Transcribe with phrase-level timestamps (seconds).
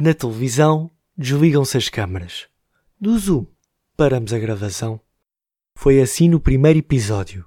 [0.00, 2.48] Na televisão, desligam-se as câmaras.
[2.98, 3.44] Do Zoom,
[3.94, 4.98] paramos a gravação.
[5.76, 7.44] Foi assim no primeiro episódio,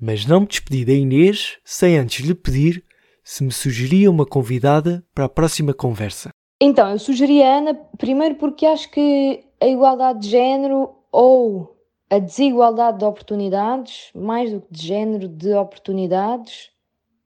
[0.00, 2.82] mas não me despedi da Inês sem antes lhe pedir
[3.22, 6.30] se me sugeria uma convidada para a próxima conversa.
[6.58, 11.76] Então, eu sugeri a Ana, primeiro porque acho que a igualdade de género ou
[12.08, 16.70] a desigualdade de oportunidades, mais do que de género, de oportunidades,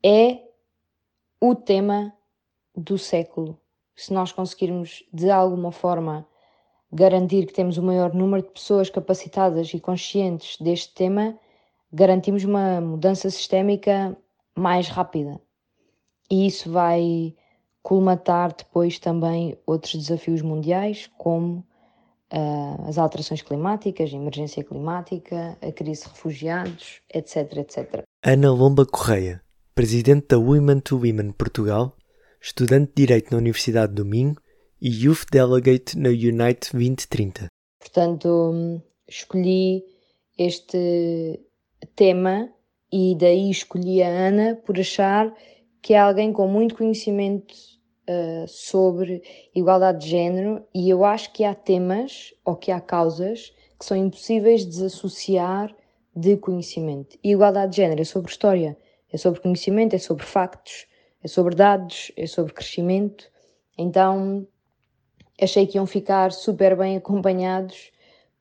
[0.04, 0.41] é
[1.41, 2.12] o tema
[2.77, 3.56] do século.
[3.96, 6.26] Se nós conseguirmos, de alguma forma,
[6.93, 11.39] garantir que temos o maior número de pessoas capacitadas e conscientes deste tema,
[11.93, 14.16] garantimos uma mudança sistémica
[14.57, 15.40] mais rápida.
[16.30, 17.35] E isso vai
[17.82, 21.64] colmatar depois também outros desafios mundiais, como
[22.32, 28.02] uh, as alterações climáticas, a emergência climática, a crise de refugiados, etc, etc.
[28.24, 29.43] Ana Lomba Correia,
[29.74, 31.94] presidente da Women to Women Portugal,
[32.44, 34.36] estudante de Direito na Universidade do Minho
[34.78, 37.47] e Youth Delegate na Unite 2030.
[37.78, 39.82] Portanto, escolhi
[40.36, 41.41] este
[41.96, 42.50] tema
[42.92, 45.34] e daí escolhi a Ana por achar
[45.80, 47.54] que é alguém com muito conhecimento
[48.08, 49.22] uh, sobre
[49.54, 53.97] igualdade de género e eu acho que há temas ou que há causas que são
[53.97, 55.74] impossíveis de desassociar
[56.14, 57.19] de conhecimento.
[57.24, 58.76] E igualdade de género é sobre história,
[59.10, 60.86] é sobre conhecimento, é sobre factos,
[61.25, 63.25] é sobre dados, é sobre crescimento.
[63.78, 64.47] Então
[65.41, 67.91] achei que iam ficar super bem acompanhados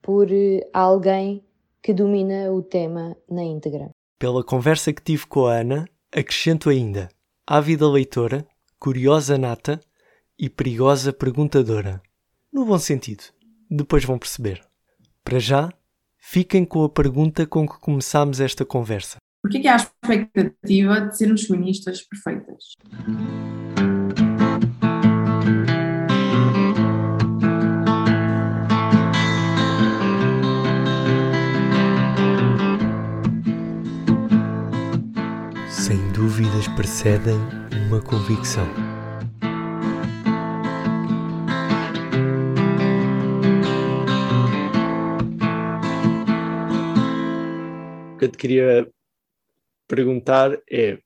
[0.02, 1.44] por uh, alguém
[1.82, 3.90] que domina o tema na íntegra.
[4.20, 7.10] Pela conversa que tive com a Ana, acrescento ainda:
[7.48, 8.46] ávida leitora,
[8.78, 9.80] curiosa nata
[10.38, 12.02] e perigosa perguntadora.
[12.52, 13.24] No bom sentido.
[13.70, 14.62] Depois vão perceber.
[15.24, 15.72] Para já,
[16.18, 19.18] fiquem com a pergunta com que começámos esta conversa.
[19.44, 22.78] Por que é a expectativa de sermos feministas perfeitas?
[35.70, 37.36] Sem dúvidas precedem
[37.90, 38.66] uma convicção.
[48.18, 48.88] Que eu te queria
[49.88, 51.00] perguntar é,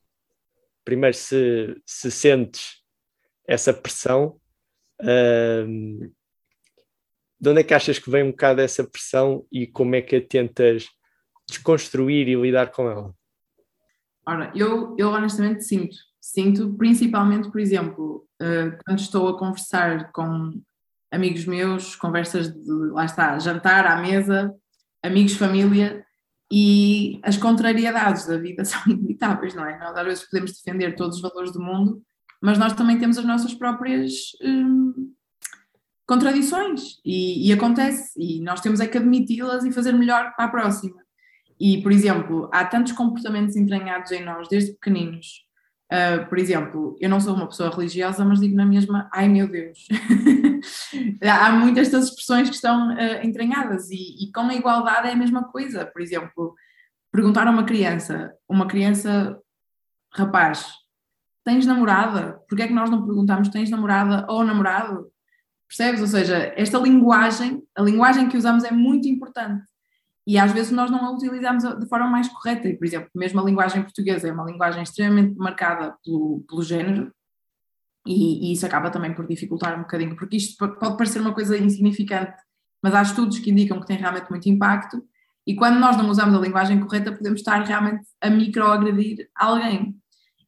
[0.88, 2.82] primeiro, se, se sentes
[3.46, 4.40] essa pressão,
[5.68, 6.12] hum,
[7.40, 10.16] de onde é que achas que vem um bocado essa pressão e como é que
[10.16, 10.88] a tentas
[11.48, 13.14] desconstruir e lidar com ela?
[14.26, 20.62] Ora, eu, eu honestamente sinto, sinto principalmente, por exemplo, uh, quando estou a conversar com
[21.12, 24.54] amigos meus, conversas de, lá está, jantar à mesa,
[25.04, 26.06] amigos, família,
[26.52, 29.78] e as contrariedades da vida são inevitáveis, não é?
[29.80, 32.02] Nós às vezes podemos defender todos os valores do mundo,
[32.42, 35.12] mas nós também temos as nossas próprias hum,
[36.08, 40.50] contradições, e, e acontece, e nós temos é que admiti-las e fazer melhor para a
[40.50, 40.96] próxima.
[41.60, 45.46] E, por exemplo, há tantos comportamentos entranhados em nós desde pequeninos.
[45.92, 49.48] Uh, por exemplo, eu não sou uma pessoa religiosa, mas digo na mesma, ai meu
[49.48, 49.88] Deus.
[51.22, 55.16] há muitas das expressões que estão uh, entranhadas e, e, com a igualdade é a
[55.16, 55.86] mesma coisa.
[55.86, 56.56] Por exemplo,
[57.12, 59.38] perguntar a uma criança, uma criança,
[60.14, 60.68] rapaz,
[61.44, 62.40] tens namorada?
[62.48, 65.08] Porquê é que nós não perguntamos tens namorada ou namorado?
[65.68, 66.02] Percebes?
[66.02, 69.66] Ou seja, esta linguagem, a linguagem que usamos é muito importante
[70.28, 72.68] e às vezes nós não a utilizamos de forma mais correta.
[72.68, 77.14] E, por exemplo, mesmo a linguagem portuguesa é uma linguagem extremamente marcada pelo, pelo género,
[78.08, 81.58] e, e, isso acaba também por dificultar um bocadinho, porque isto pode parecer uma coisa
[81.58, 82.38] insignificante,
[82.82, 85.04] mas há estudos que indicam que tem realmente muito impacto,
[85.46, 89.96] e quando nós não usamos a linguagem correta, podemos estar realmente a microagredir alguém.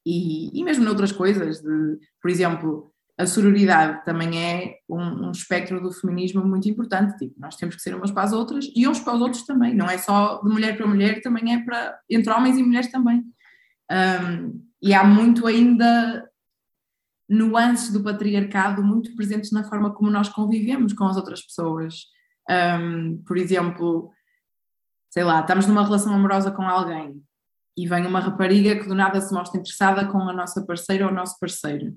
[0.06, 5.82] E, e mesmo noutras coisas, de, por exemplo, a sororidade também é um, um, espectro
[5.82, 7.18] do feminismo muito importante.
[7.18, 9.74] Tipo, nós temos que ser umas para as outras e uns para os outros também.
[9.74, 13.24] Não é só de mulher para mulher, também é para entre homens e mulheres também.
[13.92, 16.29] Um, e há muito ainda
[17.30, 22.06] nuances do patriarcado muito presentes na forma como nós convivemos com as outras pessoas.
[22.50, 24.12] Um, por exemplo,
[25.10, 27.22] sei lá, estamos numa relação amorosa com alguém
[27.78, 31.12] e vem uma rapariga que do nada se mostra interessada com a nossa parceira ou
[31.12, 31.96] o nosso parceiro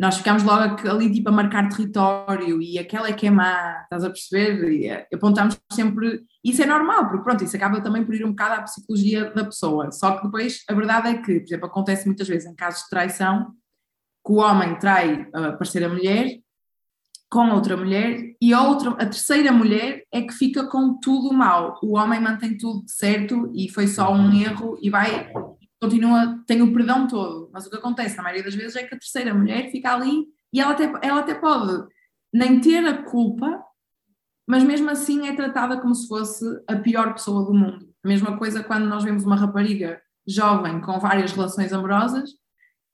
[0.00, 4.02] nós ficámos logo ali tipo a marcar território e aquela é que é má, estás
[4.02, 4.72] a perceber?
[4.72, 8.30] E eh, apontamos sempre, isso é normal, porque pronto, isso acaba também por ir um
[8.30, 12.06] bocado à psicologia da pessoa, só que depois a verdade é que, por exemplo, acontece
[12.06, 13.52] muitas vezes em casos de traição,
[14.24, 16.40] que o homem trai a parceira mulher
[17.30, 21.78] com outra mulher e a outra, a terceira mulher é que fica com tudo mal,
[21.80, 25.32] o homem mantém tudo certo e foi só um erro e vai
[25.80, 28.94] continua, tem o perdão todo, mas o que acontece na maioria das vezes é que
[28.94, 31.86] a terceira mulher fica ali e ela até, ela até pode
[32.32, 33.62] nem ter a culpa,
[34.46, 37.88] mas mesmo assim é tratada como se fosse a pior pessoa do mundo.
[38.04, 42.30] A mesma coisa quando nós vemos uma rapariga jovem com várias relações amorosas,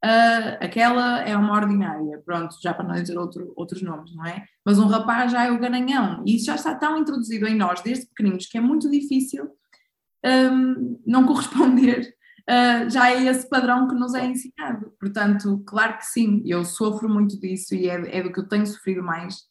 [0.05, 4.45] uh, aquela é uma ordinária, pronto, já para não dizer outro, outros nomes, não é?
[4.65, 7.81] Mas um rapaz já é o garanhão, e isso já está tão introduzido em nós
[7.81, 9.51] desde pequeninos que é muito difícil
[10.25, 12.15] um, não corresponder
[12.49, 14.93] uh, já é esse padrão que nos é ensinado.
[14.99, 18.67] Portanto, claro que sim, eu sofro muito disso e é, é do que eu tenho
[18.67, 19.45] sofrido mais.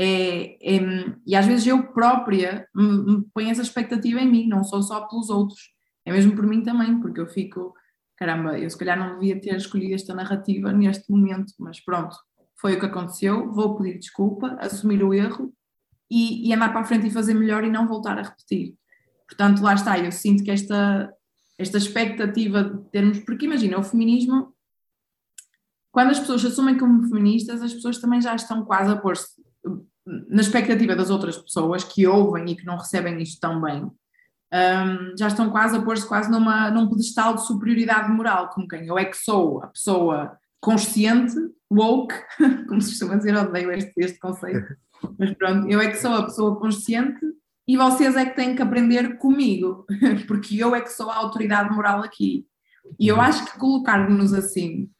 [0.00, 0.80] É, é,
[1.26, 5.00] e às vezes eu própria me, me ponho essa expectativa em mim, não sou só
[5.08, 5.72] pelos outros,
[6.06, 7.74] é mesmo por mim também, porque eu fico,
[8.18, 12.16] caramba, eu se calhar não devia ter escolhido esta narrativa neste momento, mas pronto,
[12.60, 15.52] foi o que aconteceu, vou pedir desculpa, assumir o erro
[16.10, 18.74] e, e andar para a frente e fazer melhor e não voltar a repetir.
[19.28, 21.14] Portanto, lá está, eu sinto que esta,
[21.56, 24.52] esta expectativa de termos, porque imagina, o feminismo,
[25.92, 29.40] quando as pessoas se assumem como feministas, as pessoas também já estão quase a pôr-se
[30.04, 33.88] na expectativa das outras pessoas que ouvem e que não recebem isto tão bem,
[34.52, 38.86] um, já estão quase a pôr-se quase numa, num pedestal de superioridade moral, como quem
[38.86, 41.34] eu é que sou a pessoa consciente,
[41.70, 42.14] woke,
[42.68, 44.76] como se costuma dizer, odeio este, este conceito,
[45.18, 47.20] mas pronto, eu é que sou a pessoa consciente
[47.66, 49.84] e vocês é que têm que aprender comigo,
[50.26, 52.46] porque eu é que sou a autoridade moral aqui.
[52.98, 54.90] E eu acho que colocar-nos assim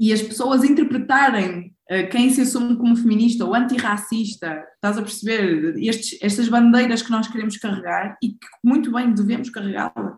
[0.00, 1.76] e as pessoas interpretarem
[2.10, 5.76] quem se assume como feminista ou antirracista, estás a perceber?
[5.76, 10.16] Estes, estas bandeiras que nós queremos carregar e que muito bem devemos carregá-las.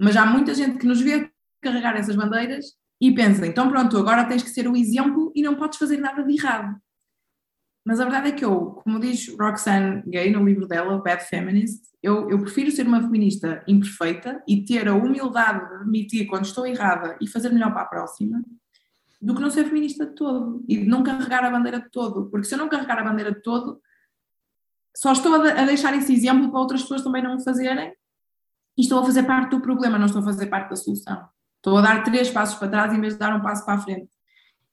[0.00, 1.30] Mas há muita gente que nos vê
[1.60, 2.64] carregar essas bandeiras
[3.00, 6.22] e pensa, então pronto, agora tens que ser o exemplo e não podes fazer nada
[6.22, 6.76] de errado.
[7.84, 11.82] Mas a verdade é que eu, como diz Roxane Gay no livro dela, Bad Feminist,
[12.02, 16.66] eu, eu prefiro ser uma feminista imperfeita e ter a humildade de admitir quando estou
[16.66, 18.42] errada e fazer melhor para a próxima,
[19.22, 22.28] do que não ser feminista de todo e de não carregar a bandeira de todo.
[22.28, 23.80] Porque se eu não carregar a bandeira de todo,
[24.96, 27.94] só estou a, deixar esse exemplo para outras pessoas também não o fazerem
[28.76, 31.24] e estou a fazer parte do problema, não estou a fazer parte da solução.
[31.58, 33.78] Estou a dar três passos para trás em vez de dar um passo para a
[33.78, 34.10] frente.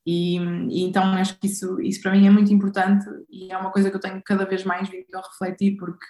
[0.03, 3.71] E, e, então acho que isso, isso para mim é muito importante e é uma
[3.71, 6.05] coisa que eu tenho cada vez mais vindo a refletir, porque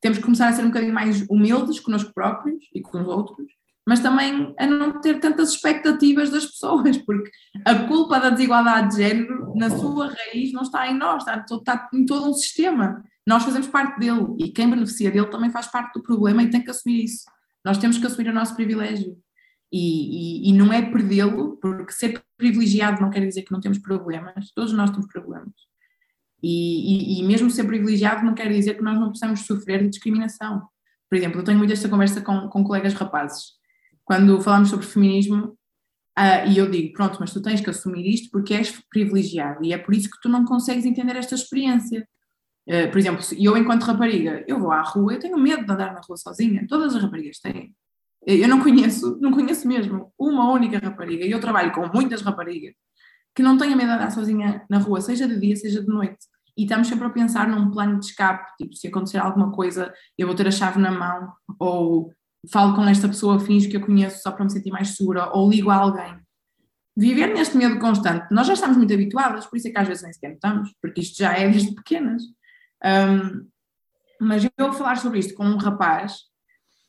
[0.00, 3.46] temos que começar a ser um bocadinho mais humildes connosco próprios e com os outros,
[3.86, 7.30] mas também a não ter tantas expectativas das pessoas, porque
[7.64, 11.88] a culpa da desigualdade de género, na sua raiz, não está em nós, está, está
[11.92, 13.02] em todo um sistema.
[13.26, 16.62] Nós fazemos parte dele e quem beneficia dele também faz parte do problema e tem
[16.62, 17.24] que assumir isso.
[17.64, 19.16] Nós temos que assumir o nosso privilégio
[19.72, 23.78] e, e, e não é perdê-lo, porque ser privilegiado não quer dizer que não temos
[23.78, 25.54] problemas, todos nós temos problemas.
[26.42, 30.66] E, e, mesmo ser privilegiado não quer dizer que nós não possamos sofrer de discriminação.
[31.08, 33.61] Por exemplo, eu tenho muito esta conversa com, com colegas rapazes.
[34.04, 35.56] Quando falamos sobre feminismo,
[36.18, 39.72] uh, e eu digo, pronto, mas tu tens que assumir isto porque és privilegiado e
[39.72, 42.06] é por isso que tu não consegues entender esta experiência.
[42.68, 45.92] Uh, por exemplo, eu enquanto rapariga, eu vou à rua, eu tenho medo de andar
[45.94, 47.74] na rua sozinha, todas as raparigas têm.
[48.24, 52.74] Eu não conheço, não conheço mesmo uma única rapariga, e eu trabalho com muitas raparigas,
[53.34, 56.18] que não tenha medo de andar sozinha na rua, seja de dia, seja de noite.
[56.56, 60.26] E estamos sempre a pensar num plano de escape, tipo, se acontecer alguma coisa, eu
[60.26, 62.12] vou ter a chave na mão, ou
[62.50, 65.48] falo com esta pessoa, finjo que eu conheço só para me sentir mais segura, ou
[65.48, 66.16] ligo a alguém.
[66.96, 70.02] Viver neste medo constante, nós já estamos muito habituadas, por isso é que às vezes
[70.02, 72.22] nem sequer notamos, porque isto já é desde pequenas.
[72.84, 73.48] Um,
[74.20, 76.18] mas eu vou falar sobre isto com um rapaz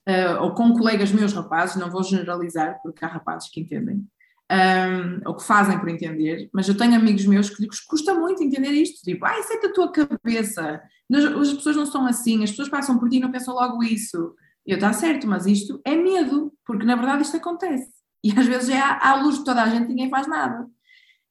[0.08, 4.06] uh, ou com colegas meus rapazes, não vou generalizar, porque há rapazes que entendem,
[4.52, 8.44] um, ou que fazem por entender, mas eu tenho amigos meus que lhes custa muito
[8.44, 10.82] entender isto, tipo, ah, isso é da tua cabeça,
[11.12, 14.36] as pessoas não são assim, as pessoas passam por ti e não pensam logo isso.
[14.66, 17.92] Eu, está certo, mas isto é medo, porque na verdade isto acontece.
[18.24, 20.64] E às vezes é à, à luz de toda a gente ninguém faz nada.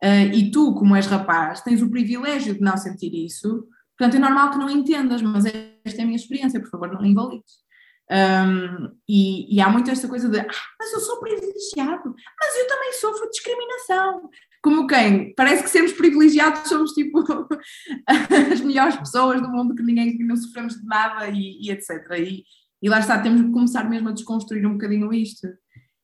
[0.05, 4.19] Uh, e tu, como és rapaz, tens o privilégio de não sentir isso, portanto é
[4.19, 7.63] normal que não entendas, mas esta é a minha experiência, por favor, não invalides.
[8.11, 10.47] Um, e, e, há muito esta coisa de, ah,
[10.79, 14.29] mas eu sou privilegiado, mas eu também sofro discriminação.
[14.63, 15.35] Como quem?
[15.35, 17.25] Parece que sermos privilegiados somos tipo
[18.53, 21.91] as melhores pessoas do mundo, que ninguém que não sofremos de nada e, e etc.
[22.19, 22.45] E,
[22.83, 25.47] e, lá está, temos que começar mesmo a desconstruir um bocadinho isto.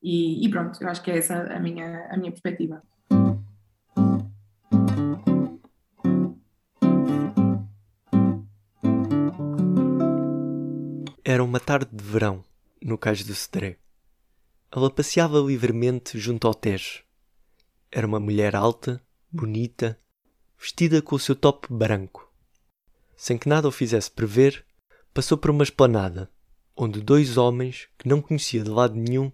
[0.00, 2.80] E, e pronto, eu acho que é essa a minha, a minha perspectiva.
[11.24, 12.44] Era uma tarde de verão,
[12.80, 13.76] no cais do Cedré.
[14.70, 17.02] Ela passeava livremente junto ao Tejo.
[17.90, 19.98] Era uma mulher alta, bonita,
[20.58, 22.32] vestida com o seu top branco.
[23.16, 24.64] Sem que nada o fizesse prever,
[25.12, 26.30] passou por uma esplanada,
[26.78, 29.32] onde dois homens, que não conhecia de lado nenhum,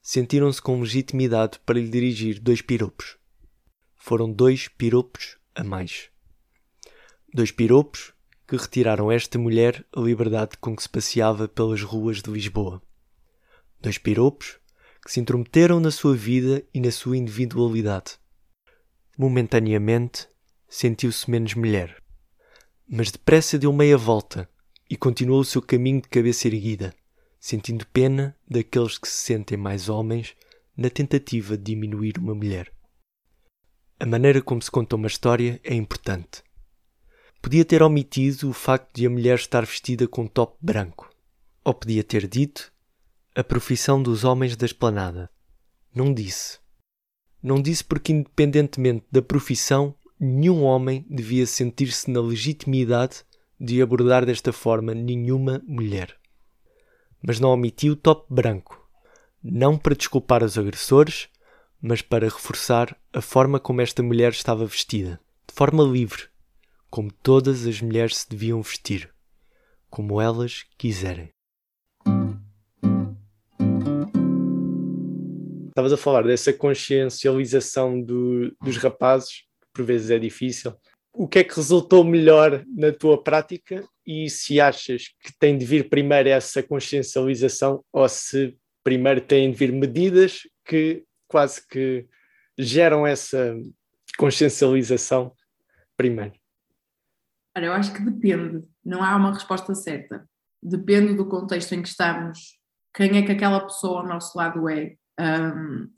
[0.00, 3.18] sentiram-se com legitimidade para lhe dirigir dois piropos.
[3.96, 6.08] Foram dois piropos a mais.
[7.32, 8.12] Dois piropos
[8.46, 12.80] que retiraram a esta mulher a liberdade com que se passeava pelas ruas de Lisboa.
[13.80, 14.60] Dois piropos
[15.04, 18.18] que se intrometeram na sua vida e na sua individualidade.
[19.18, 20.28] Momentaneamente,
[20.68, 22.00] sentiu-se menos mulher.
[22.86, 24.48] Mas depressa deu meia volta
[24.88, 26.94] e continuou o seu caminho de cabeça erguida,
[27.40, 30.34] sentindo pena daqueles que se sentem mais homens
[30.76, 32.72] na tentativa de diminuir uma mulher.
[33.98, 36.42] A maneira como se conta uma história é importante.
[37.40, 41.10] Podia ter omitido o facto de a mulher estar vestida com um top branco.
[41.62, 42.72] Ou podia ter dito
[43.34, 45.30] a profissão dos homens da esplanada.
[45.94, 46.58] Não disse.
[47.42, 53.24] Não disse porque, independentemente da profissão, nenhum homem devia sentir-se na legitimidade
[53.64, 56.14] de abordar desta forma nenhuma mulher.
[57.26, 58.86] Mas não omitiu o top branco,
[59.42, 61.28] não para desculpar os agressores,
[61.80, 65.18] mas para reforçar a forma como esta mulher estava vestida,
[65.48, 66.24] de forma livre,
[66.90, 69.10] como todas as mulheres se deviam vestir,
[69.88, 71.30] como elas quiserem.
[75.68, 80.72] Estavas a falar dessa consciencialização do, dos rapazes, que por vezes é difícil.
[81.14, 85.64] O que é que resultou melhor na tua prática e se achas que tem de
[85.64, 92.06] vir primeiro essa consciencialização ou se primeiro têm de vir medidas que quase que
[92.58, 93.56] geram essa
[94.18, 95.32] consciencialização
[95.96, 96.34] primeiro?
[97.56, 100.28] Olha, eu acho que depende, não há uma resposta certa.
[100.60, 102.58] Depende do contexto em que estamos,
[102.92, 104.96] quem é que aquela pessoa ao nosso lado é.
[105.20, 105.88] Um,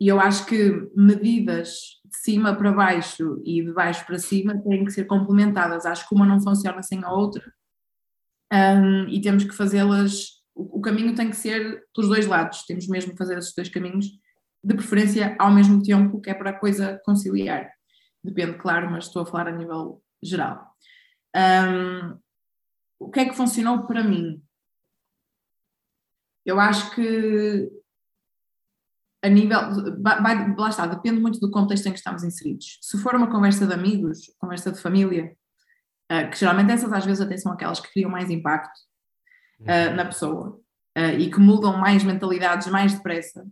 [0.00, 4.84] e eu acho que medidas de cima para baixo e de baixo para cima têm
[4.84, 5.86] que ser complementadas.
[5.86, 7.42] Acho que uma não funciona sem a outra
[8.52, 10.42] um, e temos que fazê-las.
[10.54, 13.70] O, o caminho tem que ser dos dois lados, temos mesmo que fazer esses dois
[13.70, 14.06] caminhos,
[14.62, 17.72] de preferência ao mesmo tempo, que é para a coisa conciliar.
[18.22, 20.76] Depende, claro, mas estou a falar a nível geral.
[21.34, 22.18] Um,
[22.98, 24.40] o que é que funcionou para mim?
[26.44, 27.81] Eu acho que
[29.22, 29.60] a nível,
[30.02, 32.78] vai, lá está, depende muito do contexto em que estamos inseridos.
[32.80, 35.32] Se for uma conversa de amigos, conversa de família,
[36.10, 38.78] uh, que geralmente essas às vezes até são aquelas que criam mais impacto
[39.60, 40.58] uh, na pessoa
[40.98, 43.44] uh, e que mudam mais mentalidades mais depressa,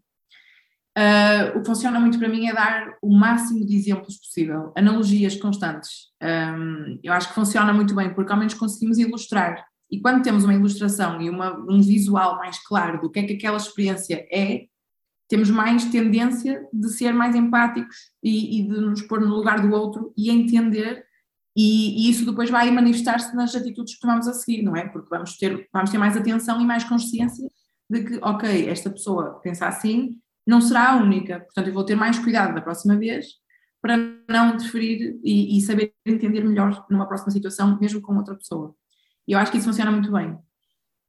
[0.99, 5.37] Uh, o que funciona muito para mim é dar o máximo de exemplos possível, analogias
[5.37, 6.09] constantes.
[6.21, 9.65] Um, eu acho que funciona muito bem porque ao menos conseguimos ilustrar.
[9.89, 13.35] E quando temos uma ilustração e uma, um visual mais claro do que é que
[13.35, 14.67] aquela experiência é,
[15.31, 19.73] temos mais tendência de ser mais empáticos e, e de nos pôr no lugar do
[19.73, 21.05] outro e entender.
[21.57, 24.89] E, e isso depois vai manifestar-se nas atitudes que tomamos a seguir, não é?
[24.89, 27.49] Porque vamos ter, vamos ter mais atenção e mais consciência
[27.89, 31.39] de que, ok, esta pessoa pensa assim, não será a única.
[31.41, 33.27] Portanto, eu vou ter mais cuidado da próxima vez
[33.81, 33.97] para
[34.29, 38.75] não interferir e, e, saber entender melhor numa próxima situação, mesmo com outra pessoa.
[39.29, 40.37] E eu acho que isso funciona muito bem.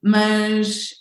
[0.01, 0.91] Mas,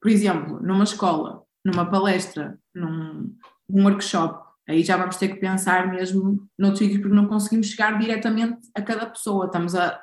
[0.00, 3.34] por exemplo, numa escola, numa palestra, num,
[3.68, 7.98] num workshop, aí já vamos ter que pensar mesmo noutros sítios, porque não conseguimos chegar
[7.98, 10.00] diretamente a cada pessoa, estamos a,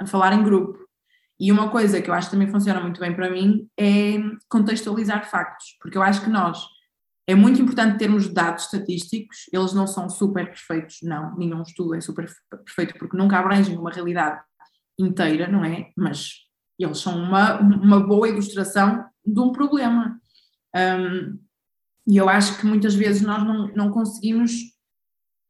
[0.00, 0.78] a falar em grupo.
[1.38, 4.14] E uma coisa que eu acho que também funciona muito bem para mim é
[4.48, 6.66] contextualizar factos, porque eu acho que nós
[7.28, 12.00] é muito importante termos dados estatísticos, eles não são super perfeitos, não, nenhum estudo é
[12.00, 12.30] super
[12.64, 14.40] perfeito porque nunca abrangem uma realidade
[14.98, 15.90] inteira, não é?
[15.96, 16.46] Mas
[16.78, 20.20] eles são uma, uma boa ilustração de um problema.
[20.74, 21.38] Um,
[22.06, 24.52] e eu acho que muitas vezes nós não, não conseguimos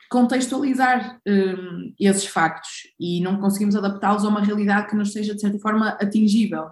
[0.09, 5.41] contextualizar um, esses factos e não conseguimos adaptá-los a uma realidade que nos seja de
[5.41, 6.67] certa forma atingível.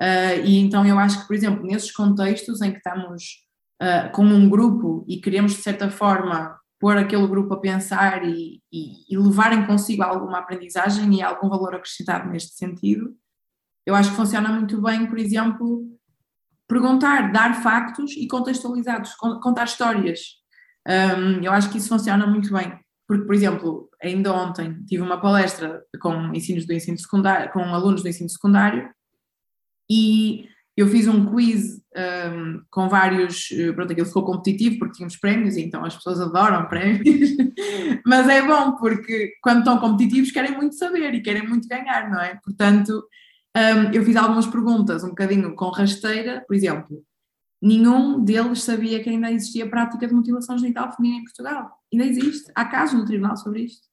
[0.00, 3.46] Uh, e então eu acho que, por exemplo, nesses contextos em que estamos
[3.82, 8.60] uh, com um grupo e queremos, de certa forma, pôr aquele grupo a pensar e,
[8.70, 13.16] e, e levarem consigo alguma aprendizagem e algum valor acrescentado neste sentido,
[13.86, 15.95] eu acho que funciona muito bem, por exemplo,
[16.68, 20.20] perguntar, dar factos e contextualizados, contar histórias.
[20.86, 22.72] Um, eu acho que isso funciona muito bem,
[23.06, 28.02] porque, por exemplo, ainda ontem tive uma palestra com ensinos do ensino secundário, com alunos
[28.02, 28.88] do ensino secundário,
[29.90, 35.16] e eu fiz um quiz um, com vários, eh, pronto, aquilo ficou competitivo porque tínhamos
[35.16, 37.30] prémios, então as pessoas adoram prémios,
[38.04, 42.20] mas é bom porque quando estão competitivos querem muito saber e querem muito ganhar, não
[42.20, 42.38] é?
[42.44, 43.02] Portanto,
[43.56, 47.02] um, eu fiz algumas perguntas um bocadinho com rasteira, por exemplo,
[47.60, 51.70] nenhum deles sabia que ainda existia prática de mutilação genital feminina em Portugal.
[51.90, 53.86] Ainda existe, há casos no tribunal sobre isto.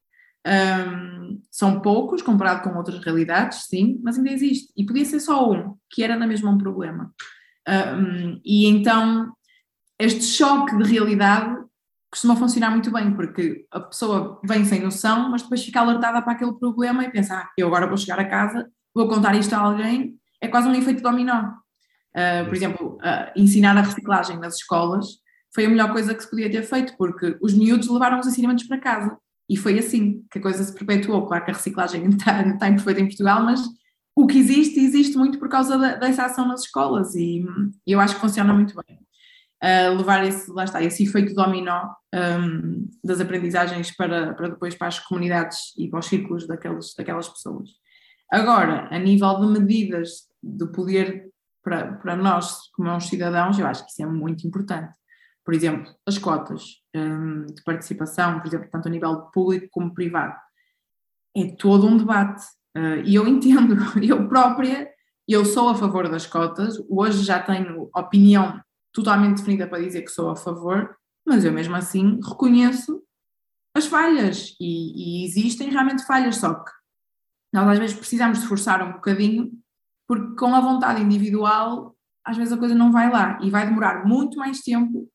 [0.46, 4.74] Um, são poucos comparado com outras realidades, sim, mas ainda existe.
[4.76, 7.14] E podia ser só um, que era na mesma um problema.
[7.66, 9.32] Um, e então,
[9.98, 11.64] este choque de realidade
[12.12, 16.34] costuma funcionar muito bem, porque a pessoa vem sem noção, mas depois fica alertada para
[16.34, 19.60] aquele problema e pensa, ah, eu agora vou chegar a casa, vou contar isto a
[19.60, 21.52] alguém, é quase um efeito dominó.
[22.16, 25.06] Uh, por exemplo, uh, ensinar a reciclagem nas escolas
[25.54, 28.66] foi a melhor coisa que se podia ter feito, porque os miúdos levaram os ensinamentos
[28.66, 29.18] para casa.
[29.50, 31.28] E foi assim que a coisa se perpetuou.
[31.28, 33.62] Claro que a reciclagem está, está imperfeita em Portugal, mas
[34.16, 37.46] o que existe, existe muito por causa da, dessa ação nas escolas e,
[37.86, 39.00] eu acho que funciona muito bem.
[39.64, 44.88] Uh, levar esse, lá está, esse efeito dominó um, das aprendizagens para, para depois para
[44.88, 47.70] as comunidades e para os círculos daqueles, daquelas pessoas.
[48.34, 51.30] Agora, a nível de medidas do poder
[51.64, 54.92] para, para nós, como cidadãos, eu acho que isso é muito importante.
[55.46, 60.34] Por exemplo, as cotas um, de participação, por exemplo, tanto a nível público como privado.
[61.38, 62.44] É todo um debate.
[62.76, 64.90] Uh, e eu entendo, eu própria,
[65.28, 68.60] eu sou a favor das cotas, hoje já tenho opinião
[68.92, 73.00] totalmente definida para dizer que sou a favor, mas eu mesmo assim reconheço
[73.76, 76.72] as falhas e, e existem realmente falhas, só que
[77.54, 79.52] nós às vezes precisamos de forçar um bocadinho,
[80.08, 81.96] porque com a vontade individual
[82.26, 85.10] às vezes a coisa não vai lá e vai demorar muito mais tempo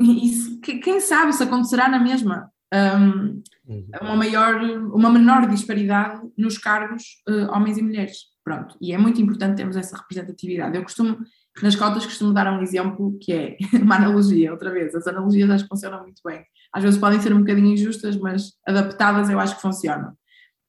[0.00, 3.86] e quem sabe se acontecerá na mesma um, uhum.
[4.00, 4.60] uma maior,
[4.92, 8.32] uma menor disparidade nos cargos uh, homens e mulheres.
[8.44, 10.76] Pronto, e é muito importante termos essa representatividade.
[10.76, 11.18] Eu costumo,
[11.62, 14.94] nas cotas, costumo dar um exemplo que é uma analogia, outra vez.
[14.94, 16.44] As analogias acho que funcionam muito bem.
[16.72, 20.12] Às vezes podem ser um bocadinho injustas, mas adaptadas eu acho que funcionam.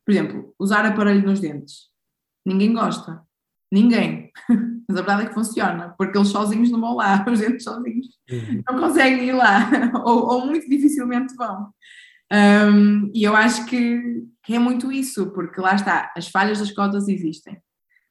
[0.05, 1.89] Por exemplo, usar aparelho nos dentes.
[2.45, 3.21] Ninguém gosta.
[3.71, 4.31] Ninguém.
[4.87, 8.07] Mas a verdade é que funciona, porque eles sozinhos não vão lá, os dentes sozinhos
[8.29, 8.61] uhum.
[8.69, 9.69] não conseguem ir lá,
[10.03, 11.69] ou, ou muito dificilmente vão.
[12.31, 16.71] Um, e eu acho que, que, é muito isso, porque lá está, as falhas das
[16.71, 17.57] cotas existem.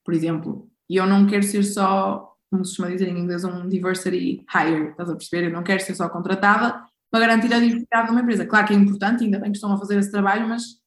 [0.05, 3.69] Por exemplo, e eu não quero ser só, como se chama dizer em inglês, um
[3.69, 5.47] diversity hire, estás a perceber?
[5.47, 8.47] Eu não quero ser só contratada para garantir a diversidade de uma empresa.
[8.47, 10.82] Claro que é importante, ainda bem que estão a fazer esse trabalho, mas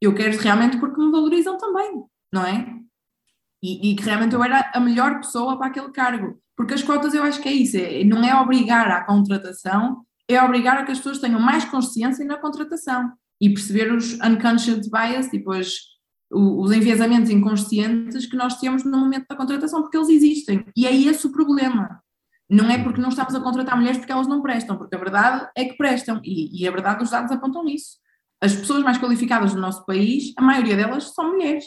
[0.00, 2.02] eu quero realmente porque me valorizam também,
[2.32, 2.74] não é?
[3.62, 6.40] E, e, que realmente eu era a melhor pessoa para aquele cargo.
[6.56, 10.42] Porque as cotas eu acho que é isso, é, não é obrigar à contratação, é
[10.42, 15.28] obrigar a que as pessoas tenham mais consciência na contratação e perceber os unconscious bias,
[15.28, 15.76] tipo as,
[16.30, 20.64] os enviesamentos inconscientes que nós temos no momento da contratação, porque eles existem.
[20.76, 22.02] E é esse o problema.
[22.50, 25.48] Não é porque não estamos a contratar mulheres porque elas não prestam, porque a verdade
[25.56, 26.20] é que prestam.
[26.24, 27.98] E, e a verdade os dados apontam isso.
[28.40, 31.64] As pessoas mais qualificadas do nosso país, a maioria delas são mulheres.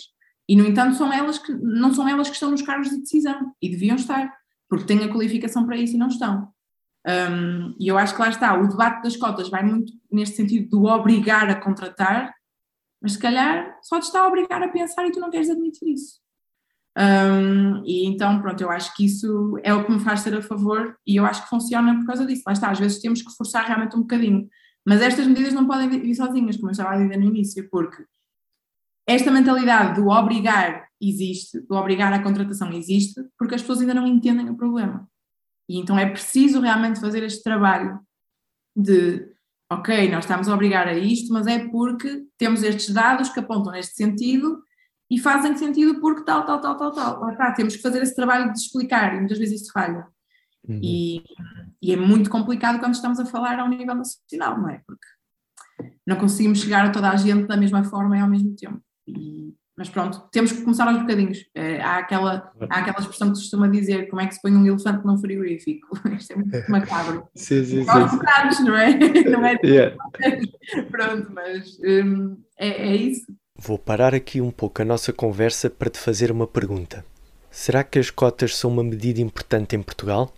[0.48, 3.54] E, no entanto, são elas que, não são elas que estão nos cargos de decisão
[3.62, 4.34] e deviam estar,
[4.70, 6.52] porque têm a qualificação para isso e não estão.
[7.08, 10.70] Um, e eu acho que lá está, o debate das cotas vai muito neste sentido
[10.70, 12.34] do obrigar a contratar,
[13.02, 15.94] mas se calhar só te está a obrigar a pensar e tu não queres admitir
[15.94, 16.22] isso.
[16.98, 20.42] Um, e então, pronto, eu acho que isso é o que me faz ser a
[20.42, 22.44] favor e eu acho que funciona por causa disso.
[22.46, 24.48] Lá está, às vezes temos que forçar realmente um bocadinho,
[24.86, 28.04] mas estas medidas não podem vir sozinhas, como eu estava a dizer no início, porque
[29.08, 34.08] esta mentalidade do obrigar existe, do obrigar à contratação existe, porque as pessoas ainda não
[34.08, 35.08] entendem o problema.
[35.68, 38.00] E então é preciso realmente fazer este trabalho
[38.76, 39.28] de,
[39.72, 43.72] ok, nós estamos a obrigar a isto, mas é porque temos estes dados que apontam
[43.72, 44.64] neste sentido
[45.10, 47.20] e fazem sentido porque tal, tal, tal, tal, tal.
[47.22, 50.08] Lá temos que fazer esse trabalho de explicar e muitas vezes isso falha.
[50.68, 50.80] Uhum.
[50.82, 51.24] E,
[51.82, 54.82] e é muito complicado quando estamos a falar ao nível nacional, não é?
[54.86, 55.08] Porque
[56.06, 58.82] não conseguimos chegar a toda a gente da mesma forma e ao mesmo tempo.
[59.08, 61.46] E, mas pronto, temos que começar aos bocadinhos.
[61.56, 64.56] É, há, aquela, há aquela expressão que se costuma dizer: como é que se põe
[64.56, 65.88] um elefante num frigorífico?
[66.16, 67.28] Isto é muito macabro.
[67.34, 68.92] sim, sim, Nós bocados, não é?
[69.32, 69.58] Não é?
[69.64, 69.96] Yeah.
[70.92, 73.26] pronto, mas hum, é, é isso.
[73.58, 77.06] Vou parar aqui um pouco a nossa conversa para te fazer uma pergunta.
[77.50, 80.34] Será que as cotas são uma medida importante em Portugal?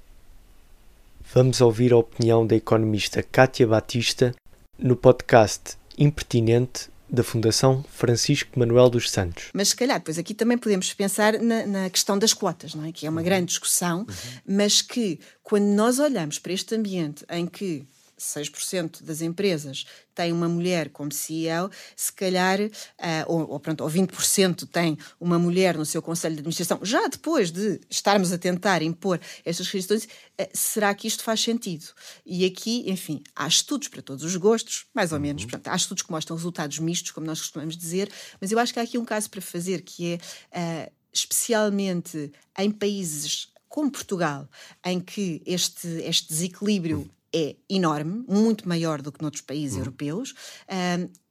[1.32, 4.36] Vamos ouvir a opinião da economista Kátia Batista
[4.78, 9.50] no podcast Impertinente da Fundação Francisco Manuel dos Santos.
[9.54, 12.92] Mas se calhar, depois aqui também podemos pensar na, na questão das cotas, não é?
[12.92, 13.26] que é uma uhum.
[13.26, 14.40] grande discussão, uhum.
[14.48, 17.86] mas que quando nós olhamos para este ambiente em que
[18.20, 22.70] 6% das empresas têm uma mulher como CEO, se calhar, uh,
[23.28, 27.52] ou, ou, pronto, ou 20% têm uma mulher no seu conselho de administração, já depois
[27.52, 30.06] de estarmos a tentar impor estas restrições,
[30.40, 31.86] uh, será que isto faz sentido?
[32.26, 35.50] E aqui, enfim, há estudos para todos os gostos, mais ou menos, uhum.
[35.50, 38.80] portanto, há estudos que mostram resultados mistos, como nós costumamos dizer, mas eu acho que
[38.80, 44.48] há aqui um caso para fazer que é, uh, especialmente em países como Portugal,
[44.86, 49.80] em que este, este desequilíbrio é enorme, muito maior do que noutros países uhum.
[49.80, 50.34] europeus.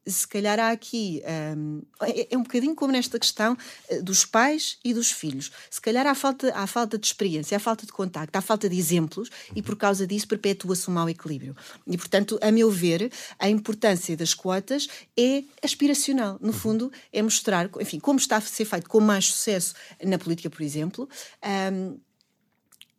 [0.04, 1.22] se calhar há aqui
[1.56, 3.56] um, é, é, um bocadinho como nesta questão
[3.88, 5.52] uh, dos pais e dos filhos.
[5.70, 8.76] Se calhar há falta, há falta de experiência, há falta de contacto, há falta de
[8.76, 11.54] exemplos e por causa disso perpetua-se o mau equilíbrio.
[11.86, 16.36] E, portanto, a meu ver, a importância das quotas é aspiracional.
[16.40, 19.72] No fundo, é mostrar, enfim, como está a ser feito com mais sucesso
[20.04, 21.08] na política, por exemplo.
[21.72, 21.96] Um,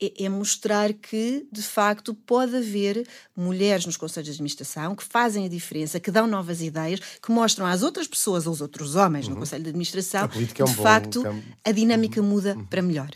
[0.03, 5.45] é, é, mostrar que, de facto, pode haver mulheres nos conselhos de administração que fazem
[5.45, 9.33] a diferença, que dão novas ideias, que mostram às outras pessoas, aos outros homens uhum.
[9.33, 11.43] no conselho de administração, que, é um de bom, facto, campo.
[11.63, 12.27] a dinâmica uhum.
[12.27, 12.65] muda uhum.
[12.65, 13.09] para melhor.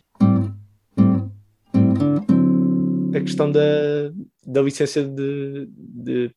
[3.13, 3.59] A questão da,
[4.45, 6.31] da licença de, de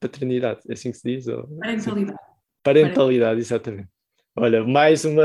[0.00, 1.26] paternidade, é assim que se diz?
[1.28, 1.46] Ou...
[1.58, 2.18] Parentalidade.
[2.62, 3.88] Parentalidade, exatamente.
[4.36, 5.22] Olha, mais uma,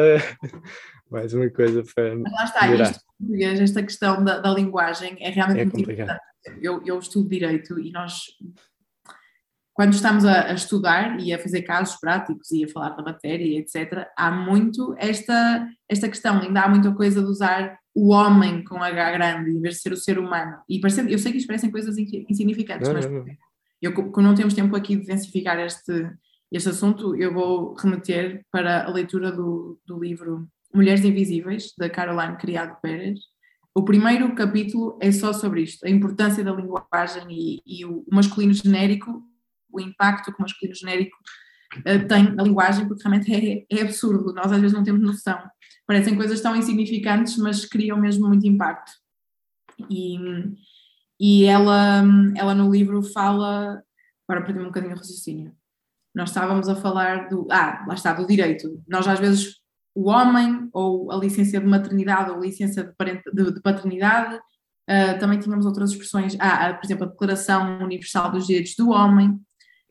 [1.09, 2.15] mais uma coisa para.
[2.15, 6.09] Mas lá está, isto português, esta questão da, da, linguagem é realmente é muito complicado.
[6.09, 6.65] importante.
[6.65, 8.23] Eu, eu estudo Direito e nós,
[9.73, 13.59] quando estamos a, a, estudar e a fazer casos práticos e a falar da matéria,
[13.59, 18.81] etc., há muito esta, esta questão, ainda há muita coisa de usar o homem com
[18.81, 20.57] H grande em vez de ser o ser humano.
[20.69, 23.25] E parecendo, eu sei que isto parecem coisas insignificantes, não, mas não, não.
[23.81, 26.09] Eu, como não temos tempo aqui de densificar este,
[26.51, 32.37] este assunto, eu vou remeter para a leitura do, do livro Mulheres Invisíveis, da Caroline
[32.37, 33.19] Criado Pérez.
[33.73, 38.53] O primeiro capítulo é só sobre isto, a importância da linguagem e, e o masculino
[38.53, 39.23] genérico,
[39.71, 41.15] o impacto que o masculino genérico
[41.77, 45.39] uh, tem na linguagem, porque realmente é, é, absurdo, nós às vezes não temos noção.
[45.85, 48.91] Parecem coisas tão insignificantes, mas criam mesmo muito impacto.
[49.89, 50.17] E,
[51.19, 52.03] e ela,
[52.35, 53.81] ela no livro fala,
[54.27, 55.55] agora perdi um bocadinho o raciocínio,
[56.13, 58.83] nós estávamos a falar do, ah, lá está, do direito.
[58.87, 59.59] Nós às vezes
[59.99, 64.35] o homem, ou a licença de maternidade, ou licença de, de, de paternidade.
[64.89, 69.29] Uh, também tínhamos outras expressões, ah, por exemplo, a Declaração Universal dos Direitos do Homem.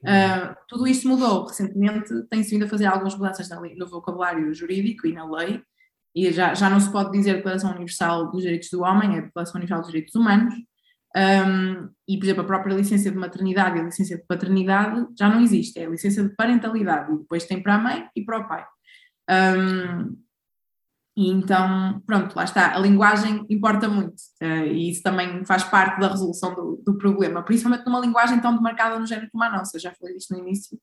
[0.01, 1.47] Uh, tudo isso mudou.
[1.47, 5.63] Recentemente tem-se vindo a fazer algumas mudanças no vocabulário jurídico e na lei,
[6.15, 9.59] e já, já não se pode dizer Declaração Universal dos Direitos do Homem, é Declaração
[9.59, 10.55] Universal dos Direitos Humanos.
[11.17, 15.29] Um, e, por exemplo, a própria licença de maternidade e a licença de paternidade já
[15.29, 18.39] não existe, é a licença de parentalidade, e depois tem para a mãe e para
[18.39, 18.65] o pai.
[19.29, 20.17] Um,
[21.19, 25.99] e então, pronto, lá está, a linguagem importa muito uh, e isso também faz parte
[25.99, 29.81] da resolução do, do, problema, principalmente numa linguagem tão demarcada no género como a nossa,
[29.81, 30.79] já falei disto no início,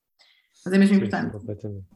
[0.62, 1.32] mas é mesmo Sim, importante.
[1.32, 1.86] Completamente.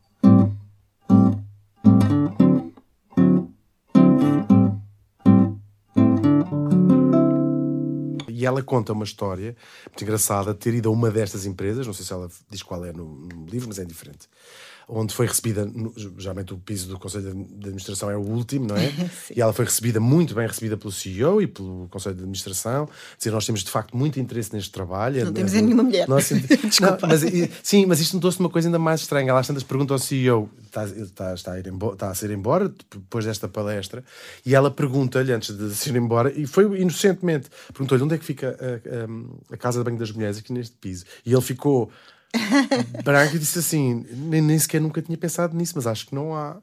[8.26, 9.54] E ela conta uma história
[9.86, 12.92] muito engraçada, ter ido a uma destas empresas, não sei se ela diz qual é
[12.94, 14.26] no, no livro, mas é indiferente
[14.88, 15.70] onde foi recebida,
[16.18, 18.92] geralmente o piso do Conselho de Administração é o último, não é?
[19.34, 22.88] e ela foi recebida, muito bem recebida pelo CEO e pelo Conselho de Administração.
[23.16, 25.24] Dizer, nós temos de facto muito interesse neste trabalho.
[25.24, 26.08] Não temos é nenhuma mulher.
[26.08, 26.30] Nós,
[26.80, 27.22] não, mas,
[27.62, 29.30] sim, mas isto notou-se uma coisa ainda mais estranha.
[29.30, 32.68] Ela tantas pergunta ao CEO, está, está, está, a ir embora, está a ser embora
[32.68, 34.04] depois desta palestra,
[34.44, 38.24] e ela pergunta-lhe antes de se ir embora, e foi inocentemente, perguntou-lhe onde é que
[38.24, 41.04] fica a, a, a casa de banho das mulheres aqui neste piso.
[41.24, 41.90] E ele ficou
[43.04, 46.56] Branco disse assim: nem, nem, sequer nunca tinha pensado nisso, mas acho que não há.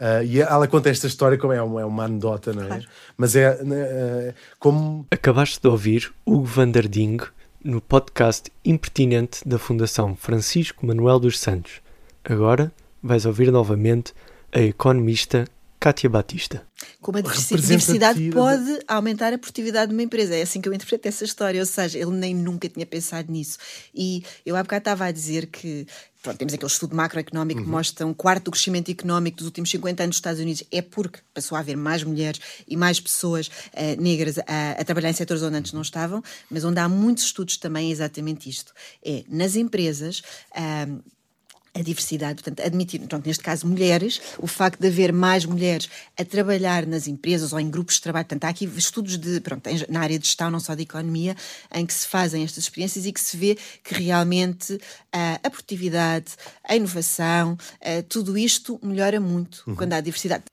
[0.00, 2.66] Uh, e ela conta esta história como é uma, é uma anedota, não é?
[2.66, 2.84] Claro.
[3.16, 5.06] Mas é uh, como.
[5.10, 7.18] Acabaste de ouvir Hugo Vanderding
[7.64, 11.80] no podcast impertinente da Fundação Francisco Manuel dos Santos.
[12.24, 12.72] Agora
[13.02, 14.12] vais ouvir novamente
[14.52, 15.44] a economista
[15.82, 16.64] Kátia Batista.
[17.00, 20.32] Como a diversidade pode aumentar a produtividade de uma empresa.
[20.36, 21.58] É assim que eu interpreto essa história.
[21.58, 23.58] Ou seja, ele nem nunca tinha pensado nisso.
[23.92, 25.84] E eu há bocado estava a dizer que
[26.22, 27.64] pronto, temos aquele estudo macroeconómico uhum.
[27.64, 30.80] que mostra um quarto do crescimento económico dos últimos 50 anos dos Estados Unidos é
[30.80, 35.14] porque passou a haver mais mulheres e mais pessoas uh, negras a, a, trabalhar em
[35.14, 38.72] setores onde antes não estavam, mas onde há muitos estudos também é exatamente isto.
[39.04, 40.22] É, nas empresas...
[40.52, 41.02] Uh,
[41.74, 46.24] a diversidade, portanto, admitir, pronto, neste caso, mulheres, o facto de haver mais mulheres a
[46.24, 50.00] trabalhar nas empresas ou em grupos de trabalho, portanto, há aqui estudos de, pronto, na
[50.00, 51.34] área de gestão, não só de economia,
[51.74, 54.80] em que se fazem estas experiências e que se vê que realmente uh,
[55.42, 56.32] a produtividade,
[56.62, 59.74] a inovação, uh, tudo isto melhora muito uhum.
[59.74, 60.44] quando há diversidade.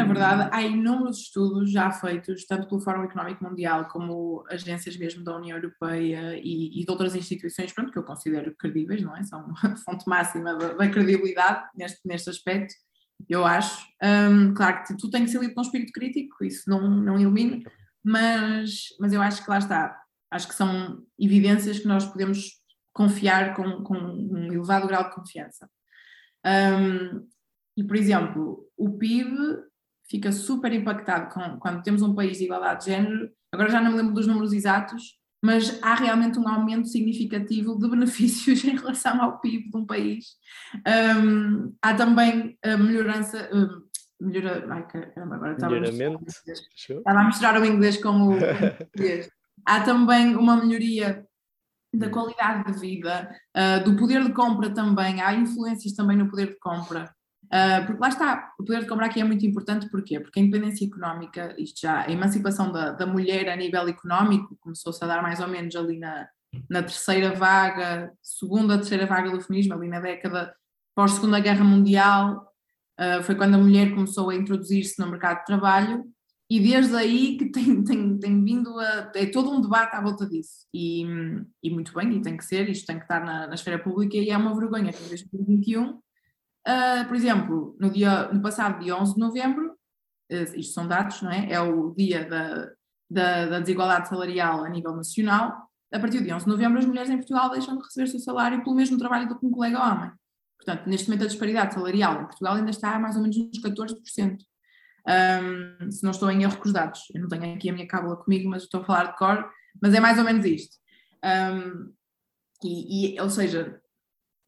[0.00, 5.22] Na verdade, há inúmeros estudos já feitos, tanto pelo Fórum Económico Mundial como agências mesmo
[5.22, 9.22] da União Europeia e, e de outras instituições, pronto, que eu considero credíveis, não é?
[9.24, 12.74] São a fonte máxima da, da credibilidade neste, neste aspecto,
[13.28, 13.86] eu acho.
[14.02, 17.18] Um, claro que tu tem que ser lido com um espírito crítico, isso não, não
[17.18, 17.62] elimina,
[18.02, 20.00] mas, mas eu acho que lá está.
[20.30, 22.58] Acho que são evidências que nós podemos
[22.94, 25.68] confiar com, com um elevado grau de confiança.
[26.46, 27.28] Um,
[27.76, 29.30] e, por exemplo, o PIB
[30.10, 33.30] fica super impactado com, quando temos um país de igualdade de género.
[33.52, 37.88] Agora já não me lembro dos números exatos, mas há realmente um aumento significativo de
[37.88, 40.26] benefícios em relação ao PIB de um país.
[41.24, 43.48] Um, há também a melhorança.
[43.52, 43.88] Um,
[44.20, 48.38] melhora, ai, caramba, agora estava a, estava a misturar o inglês com o
[48.76, 49.30] português.
[49.64, 51.24] há também uma melhoria
[51.94, 56.50] da qualidade de vida, uh, do poder de compra também, há influências também no poder
[56.50, 57.12] de compra.
[57.52, 60.20] Uh, porque lá está, o poder de compra aqui é muito importante, porquê?
[60.20, 65.02] Porque a independência económica, isto já, a emancipação da, da mulher a nível económico começou-se
[65.02, 66.28] a dar mais ou menos ali na,
[66.68, 70.54] na terceira vaga, segunda, terceira vaga do feminismo, ali na década
[70.94, 72.46] pós-segunda guerra mundial,
[73.00, 76.04] uh, foi quando a mulher começou a introduzir-se no mercado de trabalho
[76.48, 79.10] e desde aí que tem, tem, tem vindo a.
[79.14, 80.66] é todo um debate à volta disso.
[80.74, 81.04] E,
[81.62, 84.16] e muito bem, e tem que ser, isto tem que estar na, na esfera pública
[84.16, 86.00] e é uma vergonha que em 2021
[86.66, 89.72] Uh, por exemplo, no, dia, no passado dia 11 de novembro,
[90.30, 91.50] uh, isto são dados, não é?
[91.50, 92.70] É o dia da,
[93.10, 95.68] da, da, desigualdade salarial a nível nacional.
[95.92, 98.20] A partir dia 11 de novembro, as mulheres em Portugal deixam de receber o seu
[98.20, 100.12] salário pelo mesmo trabalho do que um colega homem.
[100.58, 103.62] Portanto, neste momento, a disparidade salarial em Portugal ainda está a mais ou menos nos
[103.62, 104.38] 14%.
[105.08, 107.86] Um, se não estou em erro com os dados, eu não tenho aqui a minha
[107.86, 109.50] cábula comigo, mas estou a falar de cor,
[109.82, 110.76] mas é mais ou menos isto.
[111.24, 111.92] Um,
[112.62, 113.80] e, e, ou seja,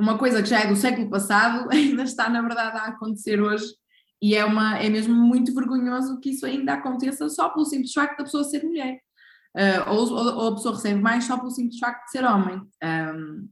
[0.02, 3.64] uma coisa que já é do século passado ainda está, na verdade, a acontecer hoje
[4.20, 8.18] e é, uma, é mesmo muito vergonhoso que isso ainda aconteça só pelo simples facto
[8.18, 9.00] da pessoa ser mulher.
[9.56, 12.62] Uh, ou, ou, a pessoa recebe mais só pelo simples facto de ser homem.
[12.82, 13.48] Um,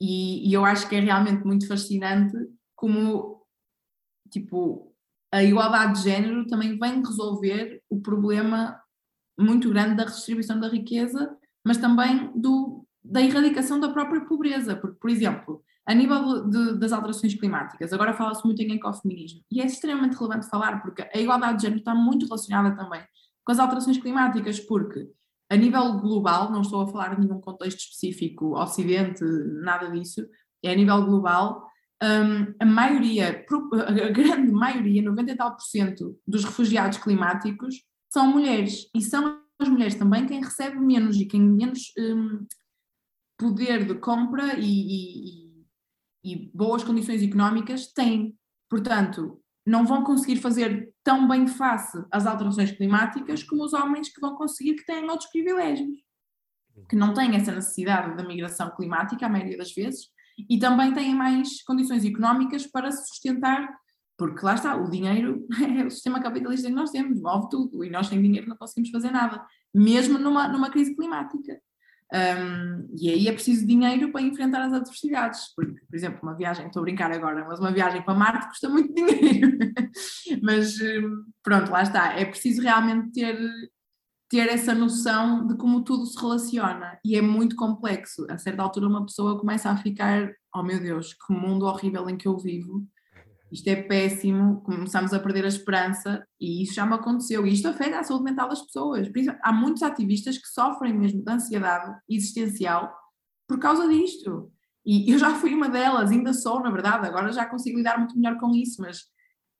[0.00, 2.36] e, e, eu acho que é realmente muito fascinante
[2.76, 3.42] como,
[4.30, 4.92] tipo,
[5.32, 8.80] a igualdade de género também vem resolver o problema
[9.38, 14.76] muito grande da redistribuição da riqueza, mas também do, da erradicação da própria pobreza.
[14.76, 19.62] Porque, por exemplo, a nível de, das alterações climáticas, agora fala-se muito em ecofeminismo, e
[19.62, 23.00] é extremamente relevante falar, porque a igualdade de género está muito relacionada também
[23.42, 25.08] com as alterações climáticas, porque
[25.50, 29.24] a nível global, não estou a falar de nenhum contexto específico, Ocidente,
[29.62, 30.20] nada disso,
[30.62, 31.66] é a nível global,
[32.02, 33.42] um, a maioria,
[33.86, 37.76] a grande maioria, 90 e tal por cento dos refugiados climáticos
[38.12, 42.46] são mulheres, e são as mulheres também quem recebe menos e quem menos um,
[43.38, 45.47] poder de compra e, e
[46.32, 48.36] e boas condições económicas têm.
[48.68, 54.20] Portanto, não vão conseguir fazer tão bem face às alterações climáticas como os homens que
[54.20, 55.98] vão conseguir que têm outros privilégios,
[56.88, 60.08] que não têm essa necessidade da migração climática, a maioria das vezes,
[60.48, 63.68] e também têm mais condições económicas para se sustentar,
[64.16, 65.46] porque lá está, o dinheiro
[65.78, 68.90] é o sistema capitalista que nós temos, move tudo, e nós sem dinheiro não conseguimos
[68.90, 71.60] fazer nada, mesmo numa, numa crise climática.
[72.12, 76.66] Um, e aí é preciso dinheiro para enfrentar as adversidades, porque, por exemplo, uma viagem,
[76.66, 79.58] estou a brincar agora, mas uma viagem para Marte custa muito dinheiro.
[80.42, 80.78] mas
[81.42, 83.38] pronto, lá está, é preciso realmente ter,
[84.30, 88.26] ter essa noção de como tudo se relaciona e é muito complexo.
[88.30, 92.16] A certa altura, uma pessoa começa a ficar: oh meu Deus, que mundo horrível em
[92.16, 92.86] que eu vivo
[93.50, 97.46] isto é péssimo, começamos a perder a esperança e isso já me aconteceu.
[97.46, 99.08] E isto afeta a saúde mental das pessoas.
[99.42, 102.94] Há muitos ativistas que sofrem mesmo de ansiedade existencial
[103.46, 104.52] por causa disto.
[104.84, 108.16] E eu já fui uma delas, ainda sou, na verdade, agora já consigo lidar muito
[108.16, 109.02] melhor com isso, mas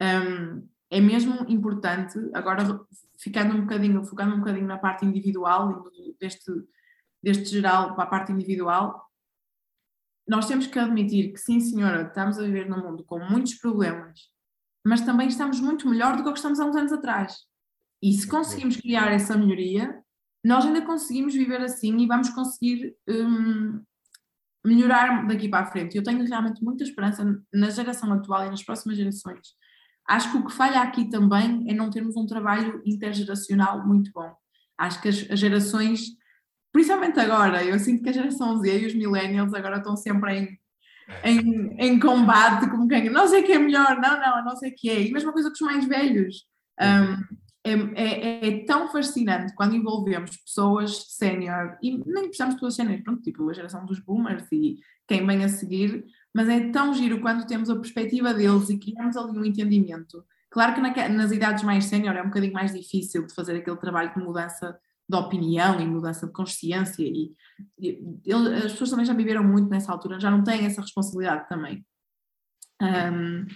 [0.00, 2.62] um, é mesmo importante, agora
[3.18, 5.84] ficando um bocadinho, focando um bocadinho na parte individual,
[6.18, 6.50] deste,
[7.22, 9.07] deste geral para a parte individual,
[10.28, 14.20] nós temos que admitir que, sim, senhora, estamos a viver num mundo com muitos problemas,
[14.86, 17.38] mas também estamos muito melhor do que o que estamos há uns anos atrás.
[18.02, 20.02] E se conseguimos criar essa melhoria,
[20.44, 23.82] nós ainda conseguimos viver assim e vamos conseguir um,
[24.64, 25.96] melhorar daqui para a frente.
[25.96, 29.54] Eu tenho realmente muita esperança na geração atual e nas próximas gerações.
[30.06, 34.32] Acho que o que falha aqui também é não termos um trabalho intergeracional muito bom.
[34.78, 36.17] Acho que as, as gerações
[36.78, 40.58] principalmente agora, eu sinto que a geração Z e os millennials agora estão sempre em,
[41.24, 44.88] em, em combate, como quem não sei que é melhor, não, não, não sei que
[44.88, 45.02] é.
[45.02, 46.46] E mesma coisa com os mais velhos.
[46.80, 52.76] Um, é, é, é, tão fascinante quando envolvemos pessoas sénior, e nem precisamos de pessoas
[52.76, 54.76] sénior, pronto, tipo a geração dos boomers e
[55.08, 59.16] quem vem a seguir, mas é tão giro quando temos a perspectiva deles e criamos
[59.16, 60.24] ali um entendimento.
[60.48, 63.76] Claro que na, nas idades mais sénior é um bocadinho mais difícil de fazer aquele
[63.78, 67.32] trabalho de mudança de opinião e mudança de consciência e,
[67.78, 71.48] e ele, as pessoas também já viveram muito nessa altura, já não têm essa responsabilidade
[71.48, 71.84] também.
[72.80, 73.46] Um,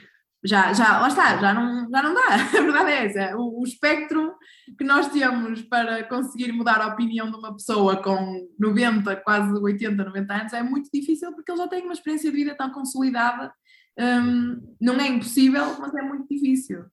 [0.44, 3.64] já, já, lá está, já não, já não dá, a verdade é essa, o, o
[3.64, 4.34] espectro
[4.76, 10.04] que nós temos para conseguir mudar a opinião de uma pessoa com 90, quase 80,
[10.04, 13.52] 90 anos é muito difícil porque ele já tem uma experiência de vida tão consolidada,
[13.98, 16.84] um, não é impossível, mas é muito difícil.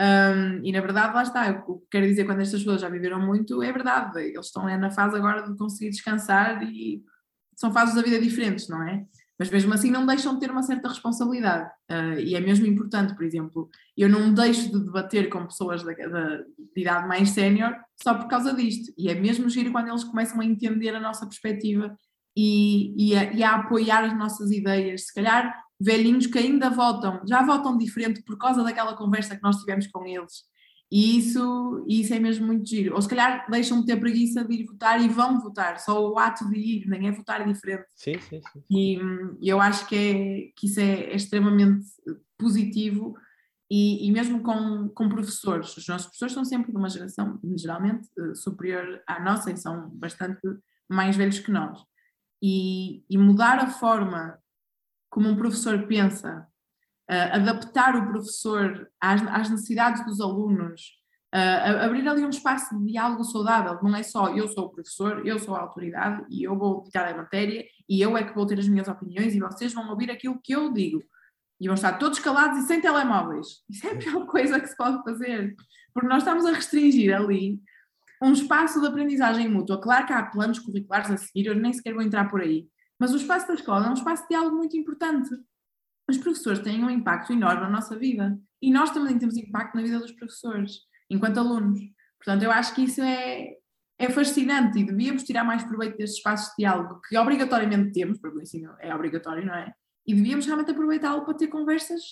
[0.00, 3.20] Um, e na verdade, lá está, o que quero dizer quando estas pessoas já viveram
[3.20, 7.02] muito, é verdade, eles estão é, na fase agora de conseguir descansar e
[7.54, 9.04] são fases da vida diferentes, não é?
[9.38, 13.14] Mas mesmo assim não deixam de ter uma certa responsabilidade uh, e é mesmo importante,
[13.14, 18.14] por exemplo, eu não deixo de debater com pessoas de, de idade mais sénior só
[18.14, 21.94] por causa disto e é mesmo giro quando eles começam a entender a nossa perspectiva
[22.34, 27.22] e, e, a, e a apoiar as nossas ideias, se calhar velhinhos que ainda votam,
[27.26, 30.44] já votam diferente por causa daquela conversa que nós tivemos com eles.
[30.92, 32.96] E isso, isso é mesmo muito giro.
[32.96, 36.18] Ou se calhar deixam de ter preguiça de ir votar e vão votar, só o
[36.18, 37.86] ato de ir, nem é votar diferente.
[37.94, 38.62] Sim, sim, sim.
[38.68, 38.98] E,
[39.40, 41.86] eu acho que, é, que isso é, é extremamente
[42.36, 43.14] positivo
[43.70, 45.76] e, e, mesmo com, com professores.
[45.76, 49.88] Os nossos professores são sempre de uma geração, geralmente, eh, superior à nossa e são
[49.90, 50.40] bastante
[50.88, 51.78] mais velhos que nós.
[52.42, 54.36] E, e mudar a forma
[55.10, 56.46] como um professor pensa,
[57.10, 60.92] uh, adaptar o professor às, às necessidades dos alunos,
[61.34, 65.26] uh, abrir ali um espaço de diálogo saudável, não é só eu sou o professor,
[65.26, 68.46] eu sou a autoridade e eu vou ditar a matéria e eu é que vou
[68.46, 71.02] ter as minhas opiniões e vocês vão ouvir aquilo que eu digo.
[71.60, 73.62] E vão estar todos calados e sem telemóveis.
[73.68, 75.54] Isso é a pior coisa que se pode fazer,
[75.92, 77.60] porque nós estamos a restringir ali
[78.22, 79.80] um espaço de aprendizagem mútua.
[79.80, 82.66] Claro que há planos curriculares a seguir, eu nem sequer vou entrar por aí,
[83.00, 85.30] mas o espaço da escola é um espaço de diálogo muito importante.
[86.06, 89.82] Os professores têm um impacto enorme na nossa vida e nós também temos impacto na
[89.82, 91.80] vida dos professores, enquanto alunos.
[92.18, 93.54] Portanto, eu acho que isso é,
[93.98, 98.38] é fascinante e devíamos tirar mais proveito destes espaços de diálogo que obrigatoriamente temos, porque
[98.38, 99.72] o ensino é obrigatório, não é?
[100.06, 102.02] E devíamos realmente aproveitá-lo para ter conversas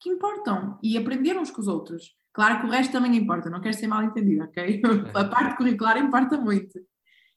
[0.00, 2.14] que importam e aprender uns com os outros.
[2.32, 4.80] Claro que o resto também importa, não quero ser mal entendido, ok?
[5.14, 6.78] A parte curricular importa muito.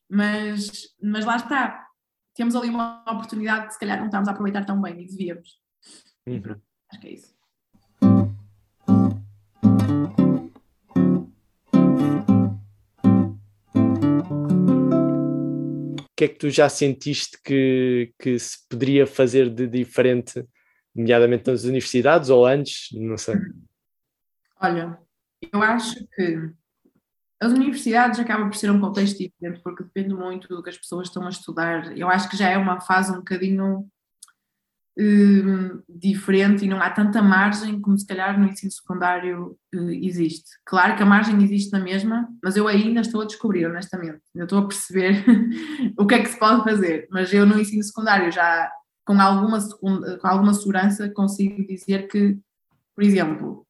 [0.10, 0.72] Mas,
[1.02, 1.91] mas lá está,
[2.34, 5.60] temos ali uma oportunidade que se calhar não estamos a aproveitar tão bem e devíamos.
[6.26, 6.56] Uhum.
[6.90, 7.36] Acho que é isso.
[16.00, 20.46] O que é que tu já sentiste que, que se poderia fazer de diferente,
[20.94, 22.90] nomeadamente nas universidades ou antes?
[22.94, 23.36] Não sei.
[24.62, 25.00] Olha,
[25.52, 26.54] eu acho que
[27.42, 31.08] as universidades acabam por ser um contexto diferente, porque depende muito do que as pessoas
[31.08, 31.98] estão a estudar.
[31.98, 33.90] Eu acho que já é uma fase um bocadinho
[34.96, 40.52] hum, diferente e não há tanta margem como se calhar no ensino secundário uh, existe.
[40.64, 44.22] Claro que a margem existe na mesma, mas eu ainda estou a descobrir, honestamente.
[44.36, 45.26] Eu estou a perceber
[45.98, 48.72] o que é que se pode fazer, mas eu no ensino secundário já
[49.04, 52.38] com alguma, com alguma segurança consigo dizer que,
[52.94, 53.66] por exemplo,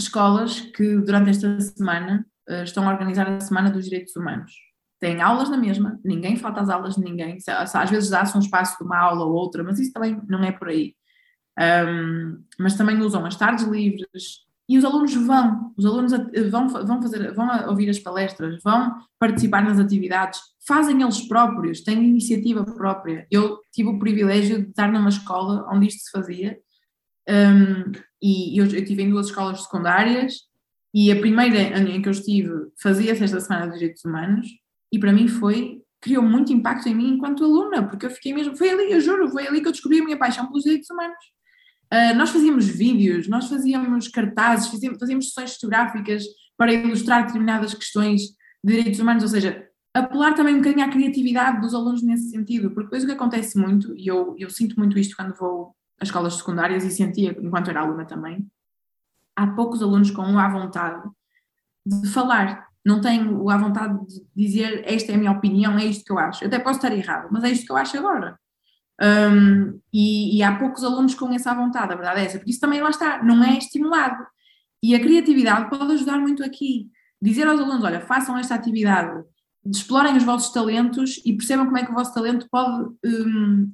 [0.00, 2.26] escolas que durante esta semana
[2.64, 4.52] estão a organizar a Semana dos Direitos Humanos.
[4.98, 8.78] Têm aulas na mesma, ninguém falta às aulas de ninguém, às vezes dá-se um espaço
[8.78, 10.94] de uma aula ou outra, mas isso também não é por aí.
[11.58, 16.12] Um, mas também usam as tardes livres e os alunos vão, os alunos
[16.50, 22.04] vão, vão, fazer, vão ouvir as palestras, vão participar nas atividades, fazem eles próprios, têm
[22.04, 23.26] iniciativa própria.
[23.30, 26.58] Eu tive o privilégio de estar numa escola onde isto se fazia
[27.28, 30.34] um, e eu, eu estive em duas escolas secundárias
[30.98, 32.50] e a primeira em que eu estive
[32.82, 34.48] fazia-se esta Semana dos Direitos Humanos
[34.90, 38.56] e para mim foi, criou muito impacto em mim enquanto aluna, porque eu fiquei mesmo,
[38.56, 41.18] foi ali, eu juro, foi ali que eu descobri a minha paixão pelos direitos humanos.
[41.92, 46.24] Uh, nós fazíamos vídeos, nós fazíamos cartazes, fazíamos, fazíamos sessões fotográficas
[46.56, 48.22] para ilustrar determinadas questões
[48.64, 52.70] de direitos humanos, ou seja, apelar também um bocadinho à criatividade dos alunos nesse sentido,
[52.70, 56.08] porque depois o que acontece muito, e eu, eu sinto muito isto quando vou às
[56.08, 58.46] escolas secundárias e sentia enquanto era aluna também,
[59.36, 61.02] há poucos alunos com a vontade
[61.84, 66.04] de falar, não tenho a vontade de dizer esta é a minha opinião, é isto
[66.04, 66.42] que eu acho.
[66.42, 68.38] Eu até posso estar errado, mas é isto que eu acho agora.
[69.02, 72.60] Um, e, e, há poucos alunos com essa vontade, a verdade é essa, porque isso
[72.60, 74.24] também lá está, não é estimulado.
[74.82, 76.88] E a criatividade pode ajudar muito aqui.
[77.20, 79.22] Dizer aos alunos: olha, façam esta atividade,
[79.64, 83.72] explorem os vossos talentos e percebam como é que o vosso talento pode um,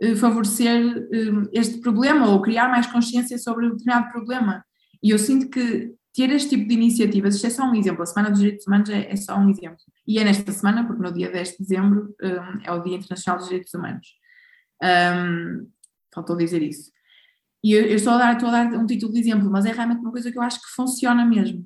[0.00, 4.64] eh, favorecer um, este problema ou criar mais consciência sobre um determinado problema.
[5.02, 8.06] E eu sinto que ter este tipo de iniciativas, isto é só um exemplo, a
[8.06, 9.78] Semana dos Direitos Humanos é, é só um exemplo.
[10.06, 13.38] E é nesta semana, porque no dia 10 de dezembro um, é o Dia Internacional
[13.38, 14.06] dos Direitos Humanos.
[14.82, 15.70] Um,
[16.14, 16.90] faltou dizer isso.
[17.64, 19.72] E eu, eu estou, a dar, estou a dar um título de exemplo, mas é
[19.72, 21.64] realmente uma coisa que eu acho que funciona mesmo.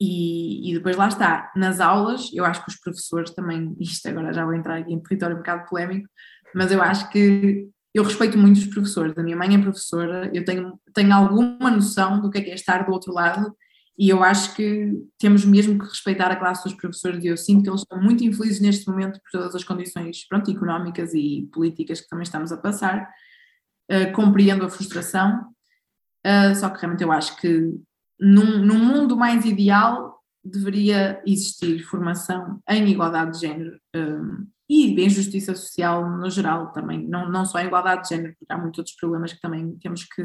[0.00, 4.32] E, e, depois lá está, nas aulas, eu acho que os professores também, isto agora
[4.32, 6.08] já vou entrar aqui em território um bocado polémico,
[6.54, 10.44] mas eu acho que eu respeito muito os professores, a minha mãe é professora, eu
[10.44, 13.54] tenho, tenho alguma noção do que é, que é estar do outro lado
[13.98, 17.64] e eu acho que temos mesmo que respeitar a classe dos professores e eu sinto
[17.64, 22.00] que eles estão muito infelizes neste momento por todas as condições pronto, económicas e políticas
[22.00, 23.08] que também estamos a passar.
[23.90, 25.48] Uh, compreendo a frustração,
[26.24, 27.74] uh, só que realmente eu acho que
[28.20, 35.10] num, num mundo mais ideal deveria existir formação em igualdade de género um, e em
[35.10, 38.78] justiça social no geral também, não, não só em igualdade de género, porque há muitos
[38.78, 40.22] outros problemas que também temos que,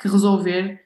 [0.00, 0.80] que resolver,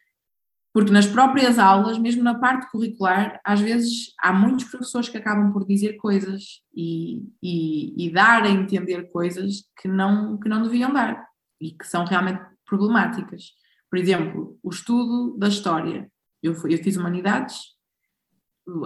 [0.71, 5.51] porque nas próprias aulas, mesmo na parte curricular, às vezes há muitos professores que acabam
[5.51, 10.93] por dizer coisas e, e, e dar a entender coisas que não, que não deviam
[10.93, 11.27] dar
[11.59, 13.55] e que são realmente problemáticas.
[13.89, 16.13] Por exemplo, o estudo da história.
[16.43, 17.57] Eu, eu fiz humanidades,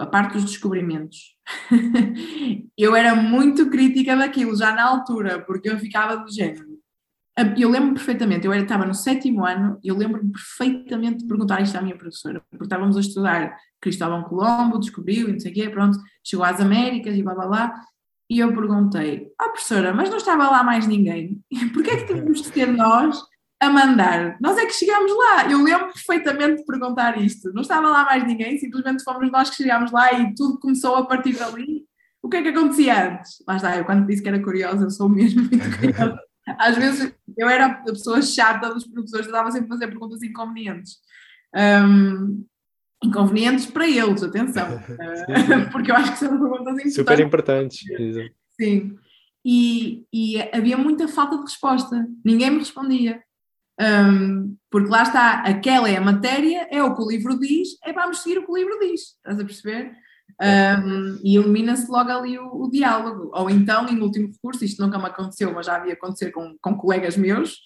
[0.01, 1.37] a parte dos descobrimentos.
[2.77, 6.75] eu era muito crítica daquilo já na altura, porque eu ficava do género.
[7.57, 11.77] Eu lembro perfeitamente, eu estava no sétimo ano e eu lembro-me perfeitamente de perguntar isto
[11.77, 15.69] à minha professora, porque estávamos a estudar Cristóvão Colombo, descobriu e não sei o quê,
[15.69, 17.75] pronto, chegou às Américas e blá blá blá,
[18.31, 21.43] e eu perguntei, ah professora, mas não estava lá mais ninguém,
[21.75, 23.21] porquê é que tínhamos de ser nós
[23.65, 24.37] a mandar?
[24.41, 28.27] Nós é que chegámos lá, eu lembro perfeitamente de perguntar isto, não estava lá mais
[28.27, 31.85] ninguém, simplesmente fomos nós que chegámos lá e tudo começou a partir dali,
[32.23, 33.43] o que é que acontecia antes?
[33.47, 36.19] Lá está, eu quando disse que era curiosa, eu sou mesmo muito curiosa.
[36.59, 40.23] Às vezes eu era a pessoa chata dos professores, eu estava sempre a fazer perguntas
[40.23, 40.99] inconvenientes.
[41.55, 42.45] Um,
[43.03, 46.95] inconvenientes para eles, atenção, uh, porque eu acho que são perguntas importantes.
[46.95, 47.79] Super importantes.
[48.61, 48.97] Sim.
[49.45, 53.23] E, e, havia muita falta de resposta, ninguém me respondia.
[53.81, 57.93] Um, porque lá está, aquela é a matéria, é o que o livro diz, é
[57.93, 59.93] vamos seguir o que o livro diz, estás a perceber?
[60.41, 63.31] Um, e elimina-se logo ali o, o, diálogo.
[63.35, 66.77] Ou então, em último recurso, isto nunca me aconteceu, mas já havia acontecido com, com
[66.77, 67.59] colegas meus,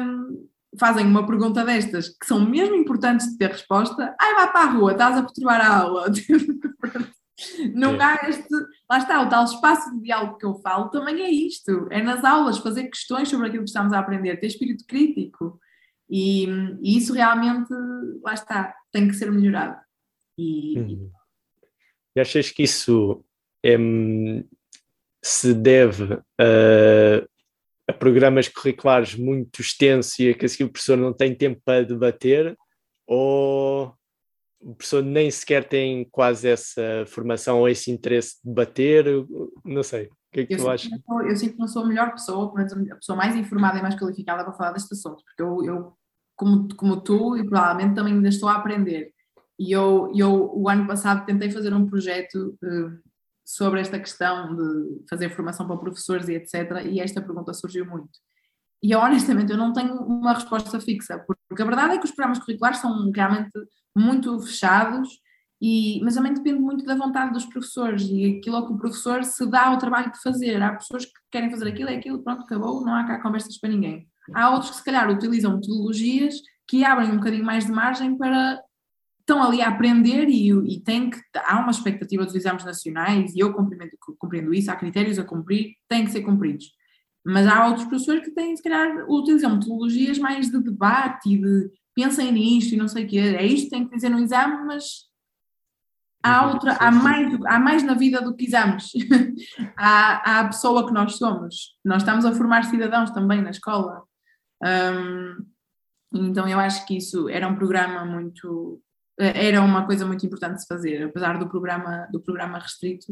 [0.00, 0.46] um,
[0.78, 4.14] fazem uma pergunta destas que são mesmo importantes de ter resposta.
[4.20, 6.06] Ai, vai para a rua, estás a perturbar a aula.
[7.74, 8.04] Não é.
[8.04, 8.48] há este.
[8.88, 12.24] Lá está, o tal espaço de diálogo que eu falo também é isto: é nas
[12.24, 15.60] aulas, fazer questões sobre aquilo que estamos a aprender, ter espírito crítico.
[16.08, 16.46] E,
[16.80, 17.72] e isso realmente,
[18.22, 19.76] lá está, tem que ser melhorado.
[20.38, 21.10] E, uhum.
[22.14, 23.22] E achas que isso
[23.62, 23.76] é,
[25.22, 27.26] se deve a,
[27.88, 31.84] a, programas curriculares muito extensos e a que assim o professor não tem tempo para
[31.84, 32.56] debater?
[33.06, 33.94] Ou
[34.60, 39.04] o professor nem sequer tem quase essa formação ou esse interesse de debater?
[39.64, 40.06] Não sei.
[40.06, 40.90] O que é que eu tu achas?
[41.28, 44.44] Eu sinto que não sou a melhor pessoa, a pessoa mais informada e mais qualificada
[44.44, 45.92] para falar deste assunto, porque eu, eu
[46.36, 49.12] como, como tu, e provavelmente também ainda estou a aprender.
[49.58, 52.98] E eu, eu, o ano passado, tentei fazer um projeto uh,
[53.44, 56.84] sobre esta questão de fazer formação para professores e etc.
[56.84, 58.10] E esta pergunta surgiu muito.
[58.82, 61.18] E eu, honestamente, eu não tenho uma resposta fixa,
[61.48, 63.50] porque a verdade é que os programas curriculares são realmente
[63.96, 65.08] muito fechados,
[65.60, 69.46] e, mas também depende muito da vontade dos professores e aquilo que o professor se
[69.46, 70.62] dá ao trabalho de fazer.
[70.62, 73.70] Há pessoas que querem fazer aquilo, é aquilo, pronto, acabou, não há cá conversas para
[73.70, 74.06] ninguém.
[74.34, 76.34] Há outros que, se calhar, utilizam metodologias
[76.68, 78.60] que abrem um bocadinho mais de margem para
[79.20, 83.40] estão ali a aprender e, e tem que, há uma expectativa dos exames nacionais e
[83.40, 86.66] eu compreendo, compreendo isso, há critérios a cumprir, têm que ser cumpridos.
[87.26, 91.70] Mas há outros professores que têm, se calhar, utilizam metodologias mais de debate e de
[91.94, 94.64] pensem nisto e não sei o quê, é isto que tem que dizer no exame,
[94.64, 95.06] mas
[96.22, 96.52] há, uhum.
[96.52, 98.92] outra, há, mais, há mais na vida do que exames.
[99.76, 101.76] há, há a pessoa que nós somos.
[101.84, 104.02] Nós estamos a formar cidadãos também na escola.
[104.62, 105.44] Um,
[106.14, 108.80] então eu acho que isso era um programa muito
[109.18, 113.06] eh, era uma coisa muito importante de se fazer, apesar do programa, do programa restrito.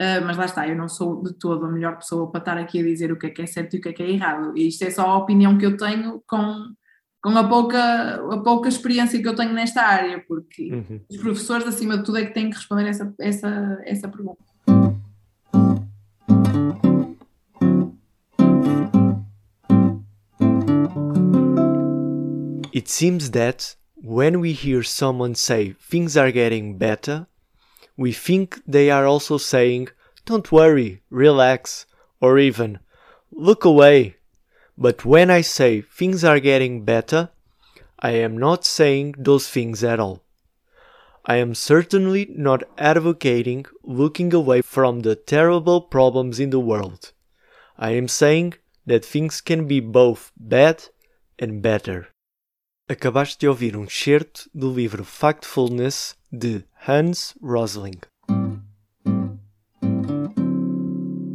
[0.00, 2.78] Uh, mas lá está, eu não sou de todo a melhor pessoa para estar aqui
[2.78, 4.56] a dizer o que é que é certo e o que é que é errado.
[4.56, 6.72] E isto é só a opinião que eu tenho com,
[7.20, 11.00] com a, pouca, a pouca experiência que eu tenho nesta área, porque uhum.
[11.10, 14.38] os professores, acima de tudo, é que têm que responder essa, essa, essa pergunta.
[22.72, 27.26] It seems that when we hear someone say things are getting better,
[27.98, 29.88] we think they are also saying,
[30.24, 31.84] don't worry, relax,
[32.20, 32.78] or even,
[33.32, 34.16] look away.
[34.78, 37.30] But when I say things are getting better,
[37.98, 40.22] I am not saying those things at all.
[41.26, 47.12] I am certainly not advocating looking away from the terrible problems in the world.
[47.76, 48.54] I am saying
[48.86, 50.84] that things can be both bad
[51.38, 52.08] and better.
[52.88, 57.98] Acabaste de ouvir um excerto do livro Factfulness de Hans Rosling.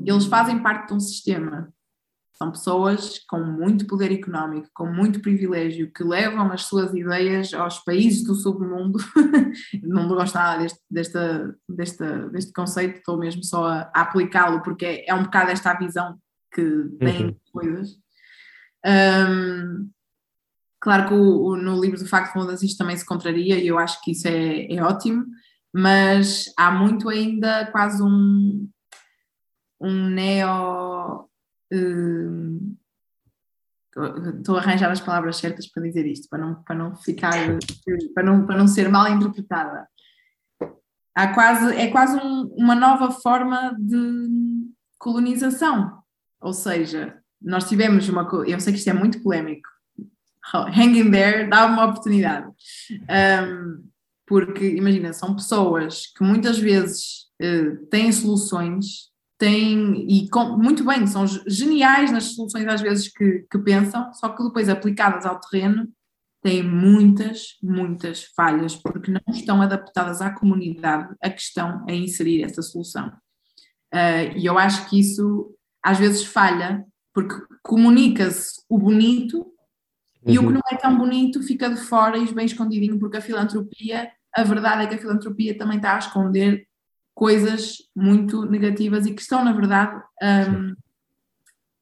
[0.05, 1.73] Eles fazem parte de um sistema.
[2.33, 7.79] São pessoas com muito poder económico, com muito privilégio, que levam as suas ideias aos
[7.79, 8.97] países do submundo.
[9.83, 14.85] Não gosto nada deste, desta, desta, deste conceito, estou mesmo só a, a aplicá-lo, porque
[14.85, 16.17] é, é, um bocado esta a visão
[16.51, 17.35] que têm uhum.
[17.51, 17.97] coisas.
[18.85, 19.89] Um,
[20.83, 23.79] Claro que o, o, no livro do Facto Mudanças isto também se contraria e eu
[23.79, 25.25] acho que isso é, é ótimo,
[25.73, 28.69] mas há muito ainda quase um,
[29.79, 31.29] um neo.
[31.73, 32.75] Uh,
[34.37, 37.31] estou a arranjar as palavras certas para dizer isto, para não, para não ficar,
[38.13, 39.87] para não, para não ser mal interpretada.
[41.15, 44.67] Há quase, é quase um, uma nova forma de
[44.97, 46.03] colonização,
[46.41, 49.69] ou seja, nós tivemos uma, eu sei que isto é muito polémico,
[50.51, 52.47] hang in there, dá uma oportunidade.
[52.91, 53.83] Um,
[54.25, 61.05] porque, imagina, são pessoas que muitas vezes uh, têm soluções, têm, e com, muito bem,
[61.05, 65.87] são geniais nas soluções às vezes que, que pensam, só que depois aplicadas ao terreno
[66.41, 72.43] têm muitas, muitas falhas, porque não estão adaptadas à comunidade a que estão a inserir
[72.43, 73.07] essa solução.
[73.93, 76.83] Uh, e eu acho que isso às vezes falha,
[77.13, 79.52] porque comunica-se o bonito
[80.25, 80.53] e o que uhum.
[80.53, 84.83] não é tão bonito fica de fora e bem escondidinho, porque a filantropia, a verdade
[84.83, 86.65] é que a filantropia também está a esconder
[87.13, 90.75] coisas muito negativas e que estão, na verdade, um,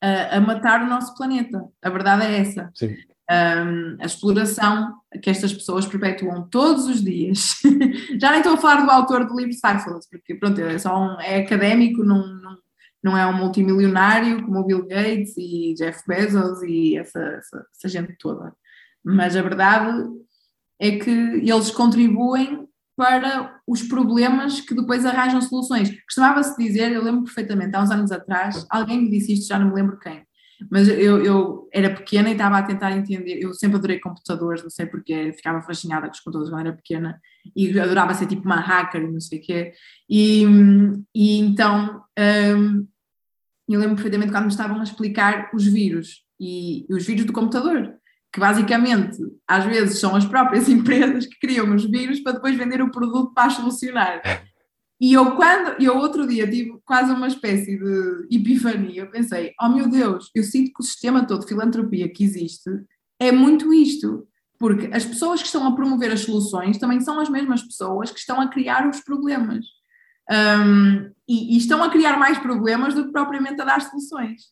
[0.01, 1.63] a, a, matar o nosso planeta.
[1.81, 2.71] A verdade é essa.
[3.29, 7.61] Um, a exploração que estas pessoas perpetuam todos os dias.
[8.19, 11.19] Já nem estou a falar do autor do livro Cyphers, porque pronto, é, só um,
[11.21, 12.57] é académico, não, não,
[13.03, 17.87] não é um multimilionário como o Bill Gates e Jeff Bezos e essa, essa, essa
[17.87, 18.53] gente toda.
[19.03, 20.07] Mas a verdade
[20.79, 25.89] é que eles contribuem para os problemas que depois arranjam soluções.
[26.05, 29.69] Costumava-se dizer, eu lembro perfeitamente, há uns anos atrás, alguém me disse isto, já não
[29.69, 30.23] me lembro quem,
[30.69, 34.69] mas eu, eu era pequena e estava a tentar entender, eu sempre adorei computadores, não
[34.69, 37.19] sei porquê, ficava fascinada com os computadores quando era pequena
[37.55, 39.73] e adorava ser tipo uma hacker não sei o quê,
[40.09, 40.45] e,
[41.15, 42.03] e então
[42.57, 42.87] um,
[43.73, 47.33] eu lembro perfeitamente quando me estavam a explicar os vírus e, e os vírus do
[47.33, 47.93] computador,
[48.33, 49.17] que basicamente
[49.47, 53.33] às vezes são as próprias empresas que criam os vírus para depois vender o produto
[53.33, 54.21] para solucionar.
[54.99, 59.67] E eu quando, eu outro dia tive quase uma espécie de epifania, eu pensei, oh
[59.67, 62.69] meu Deus, eu sinto que o sistema todo de filantropia que existe
[63.19, 64.27] é muito isto,
[64.59, 68.19] porque as pessoas que estão a promover as soluções também são as mesmas pessoas que
[68.19, 69.65] estão a criar os problemas.
[70.31, 74.43] Um, e, e, estão a criar mais problemas do que propriamente a dar soluções.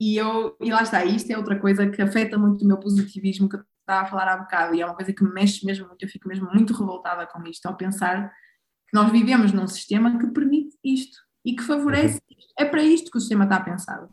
[0.00, 3.48] E, eu, e lá está, isto é outra coisa que afeta muito o meu positivismo
[3.48, 5.86] que eu estava a falar há bocado, e é uma coisa que me mexe mesmo
[5.86, 8.28] muito, eu fico mesmo muito revoltada com isto, ao pensar
[8.88, 12.36] que nós vivemos num sistema que permite isto e que favorece uhum.
[12.38, 12.52] isto.
[12.58, 14.08] É para isto que o sistema está pensado.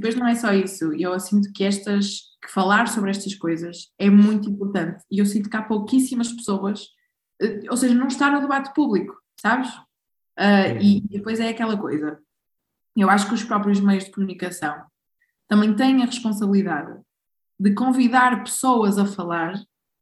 [0.00, 4.08] Depois não é só isso, eu sinto que estas que falar sobre estas coisas é
[4.08, 6.86] muito importante e eu sinto que há pouquíssimas pessoas,
[7.40, 9.68] eh, ou seja, não está no debate público, sabes?
[10.38, 12.18] Uh, e depois é aquela coisa.
[12.96, 14.74] Eu acho que os próprios meios de comunicação
[15.46, 16.98] também têm a responsabilidade
[17.58, 19.52] de convidar pessoas a falar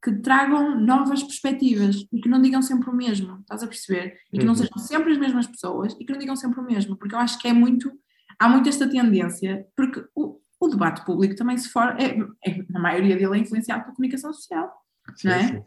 [0.01, 4.17] que tragam novas perspectivas e que não digam sempre o mesmo, estás a perceber?
[4.33, 4.59] E que não uhum.
[4.59, 7.37] sejam sempre as mesmas pessoas e que não digam sempre o mesmo, porque eu acho
[7.41, 7.91] que é muito,
[8.39, 12.79] há muito esta tendência, porque o, o debate público também se for, é, é, a
[12.79, 14.73] maioria dele é influenciado pela comunicação social,
[15.17, 15.49] sim, não é?
[15.49, 15.65] Sim,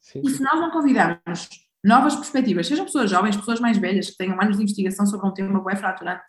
[0.00, 0.22] sim.
[0.24, 1.48] E se nós não convidarmos
[1.84, 5.32] novas perspectivas, sejam pessoas jovens, pessoas mais velhas, que tenham anos de investigação sobre um
[5.32, 6.24] tema bem fraturante,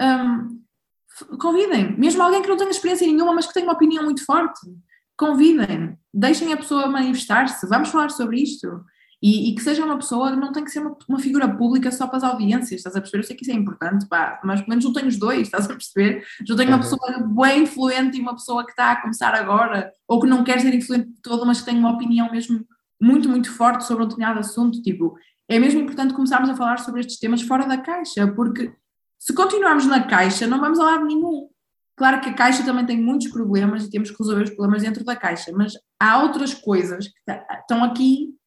[0.00, 0.62] um,
[1.38, 4.60] convidem, mesmo alguém que não tenha experiência nenhuma, mas que tenha uma opinião muito forte,
[5.16, 8.84] convidem, deixem a pessoa manifestar-se, vamos falar sobre isto.
[9.20, 12.06] E, e, que seja uma pessoa, não tem que ser uma, uma, figura pública só
[12.06, 13.22] para as audiências, estás a perceber?
[13.22, 15.64] Eu sei que isso é importante, pá, mas pelo menos não tenho os dois, estás
[15.64, 16.24] a perceber?
[16.46, 17.00] Já tenho uma pessoa
[17.42, 20.72] bem influente e uma pessoa que está a começar agora, ou que não quer ser
[20.72, 22.64] influente de todo, mas que tem uma opinião mesmo
[23.00, 24.80] muito, muito forte sobre um determinado assunto.
[24.82, 25.16] Tipo,
[25.48, 28.72] é mesmo importante começarmos a falar sobre estes temas fora da caixa, porque
[29.18, 31.48] se continuarmos na caixa, não vamos a lado nenhum.
[31.96, 35.04] Claro que a caixa também tem muitos problemas e temos que resolver os problemas dentro
[35.04, 38.37] da caixa, mas há outras coisas que estão aqui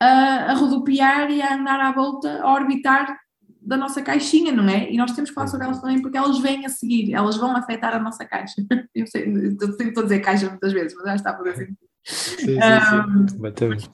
[0.00, 3.18] a, a rodopiar e a andar à volta, a orbitar
[3.60, 4.90] da nossa caixinha, não é?
[4.90, 7.54] E nós temos que falar sobre elas também porque elas vêm a seguir, elas vão
[7.54, 8.54] afetar a nossa caixa.
[8.94, 11.78] Eu sei, estou a dizer caixa muitas vezes, mas já está a fazer sentido.
[12.02, 13.90] Sim, sim, sim.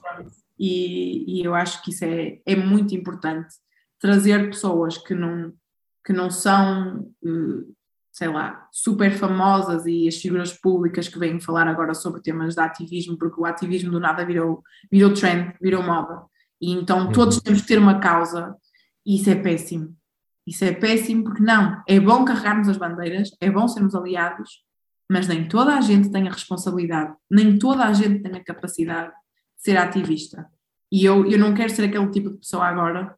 [0.59, 3.53] E, e, eu acho que isso é, é muito importante
[3.99, 5.53] trazer pessoas que não,
[6.03, 7.75] que não são uh,
[8.17, 12.61] sei lá, super famosas e as figuras públicas que vêm falar agora sobre temas de
[12.61, 16.23] ativismo, porque o ativismo do nada virou, virou trend, virou moda.
[16.59, 17.11] E então uhum.
[17.11, 18.55] todos temos que ter uma causa
[19.05, 19.95] e isso é péssimo.
[20.47, 24.63] Isso é péssimo porque não, é bom carregarmos as bandeiras, é bom sermos aliados,
[25.07, 29.09] mas nem toda a gente tem a responsabilidade, nem toda a gente tem a capacidade
[29.09, 29.15] de
[29.57, 30.47] ser ativista.
[30.91, 33.15] E eu, eu não quero ser aquele tipo de pessoa agora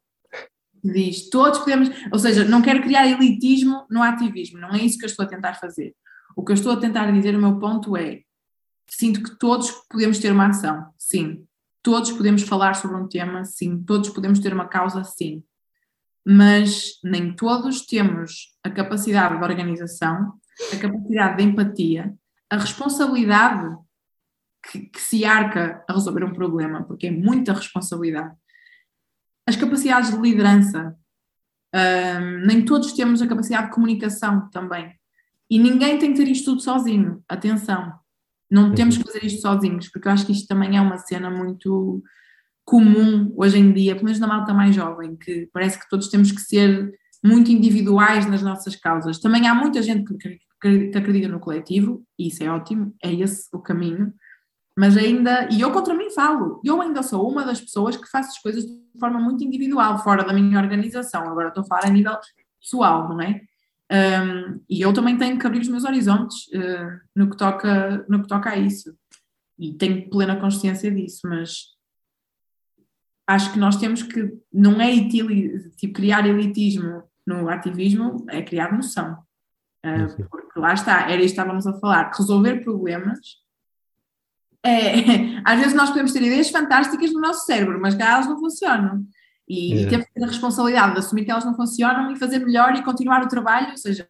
[0.82, 5.04] diz todos podemos, ou seja, não quero criar elitismo no ativismo, não é isso que
[5.04, 5.94] eu estou a tentar fazer.
[6.36, 8.22] O que eu estou a tentar dizer, o meu ponto é:
[8.88, 11.44] sinto que todos podemos ter uma ação, sim.
[11.82, 13.82] Todos podemos falar sobre um tema, sim.
[13.82, 15.42] Todos podemos ter uma causa, sim.
[16.26, 20.34] Mas nem todos temos a capacidade de organização,
[20.72, 22.14] a capacidade de empatia,
[22.50, 23.76] a responsabilidade
[24.70, 28.34] que, que se arca a resolver um problema, porque é muita responsabilidade
[29.50, 30.96] as capacidades de liderança.
[31.74, 34.92] Um, nem todos temos a capacidade de comunicação também.
[35.50, 37.22] E ninguém tem que ter isto tudo sozinho.
[37.28, 37.92] Atenção,
[38.50, 38.74] não uhum.
[38.74, 42.02] temos que fazer isto sozinhos, porque eu acho que isto também é uma cena muito
[42.64, 46.30] comum hoje em dia, pelo menos na malta mais jovem, que parece que todos temos
[46.30, 46.92] que ser
[47.24, 49.18] muito individuais nas nossas causas.
[49.18, 53.12] Também há muita gente que, que, que acredita no coletivo, e isso é ótimo, é
[53.12, 54.12] esse o caminho,
[54.76, 58.30] mas ainda, e eu contra mim falo, eu ainda sou uma das pessoas que faço
[58.30, 61.90] as coisas de forma muito individual, fora da minha organização, agora estou a falar a
[61.90, 62.16] nível
[62.60, 63.40] pessoal, não é?
[63.92, 68.22] Um, e eu também tenho que abrir os meus horizontes uh, no, que toca, no
[68.22, 68.94] que toca a isso,
[69.58, 71.76] e tenho plena consciência disso, mas
[73.26, 79.18] acho que nós temos que, não é tipo, criar elitismo no ativismo, é criar noção.
[79.84, 83.18] Uh, porque lá está, era isto que estávamos a falar, resolver problemas
[84.64, 89.04] é, às vezes nós podemos ter ideias fantásticas no nosso cérebro, mas elas não funcionam.
[89.48, 89.86] E, é.
[89.88, 92.84] temos que ter a responsabilidade de assumir que elas não funcionam e fazer melhor e
[92.84, 94.08] continuar o trabalho, ou seja,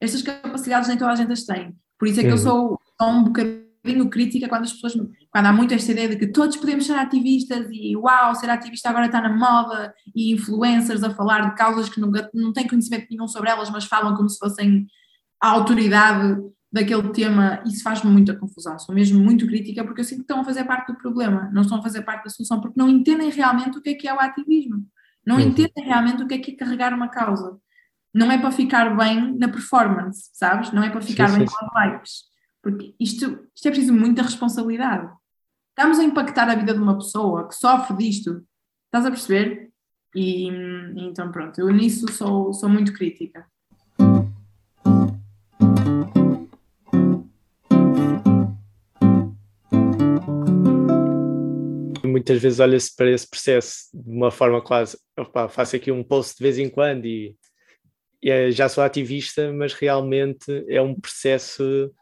[0.00, 1.74] estas capacidades nem toda a gente as tem.
[1.98, 4.94] Por isso é que eu sou, um bocadinho crítica quando as pessoas,
[5.30, 8.90] quando há muito esta ideia de que todos podemos ser ativistas e uau, ser ativista
[8.90, 13.06] agora está na moda e influencers a falar de causas que não, não têm conhecimento
[13.10, 14.86] nenhum sobre elas, mas falam como se fossem
[15.40, 16.36] a autoridade
[16.72, 18.78] daquele tema, isso faz-me muita confusão.
[18.78, 21.62] Sou mesmo muito crítica porque eu sinto que estão a fazer parte do problema, não
[21.62, 24.14] estão a fazer parte da solução, porque não entendem realmente o que é que é
[24.14, 24.86] o ativismo,
[25.24, 25.42] não uhum.
[25.42, 27.58] entendem realmente o que é que é carregar uma causa.
[28.14, 30.70] Não é para ficar bem na performance, sabes?
[30.72, 31.54] Não é para ficar sim, bem sim.
[31.54, 32.24] com os likes.
[32.62, 35.10] Porque isto, isto é preciso muita responsabilidade.
[35.70, 38.46] Estamos a impactar a vida de uma pessoa que sofre disto,
[38.86, 39.70] estás a perceber?
[40.14, 40.46] E,
[40.96, 43.46] então, pronto, eu nisso sou, sou muito crítica.
[52.22, 56.36] Muitas vezes olha-se para esse processo de uma forma quase, opa, faço aqui um post
[56.36, 57.36] de vez em quando e,
[58.22, 61.92] e é, já sou ativista, mas realmente é um processo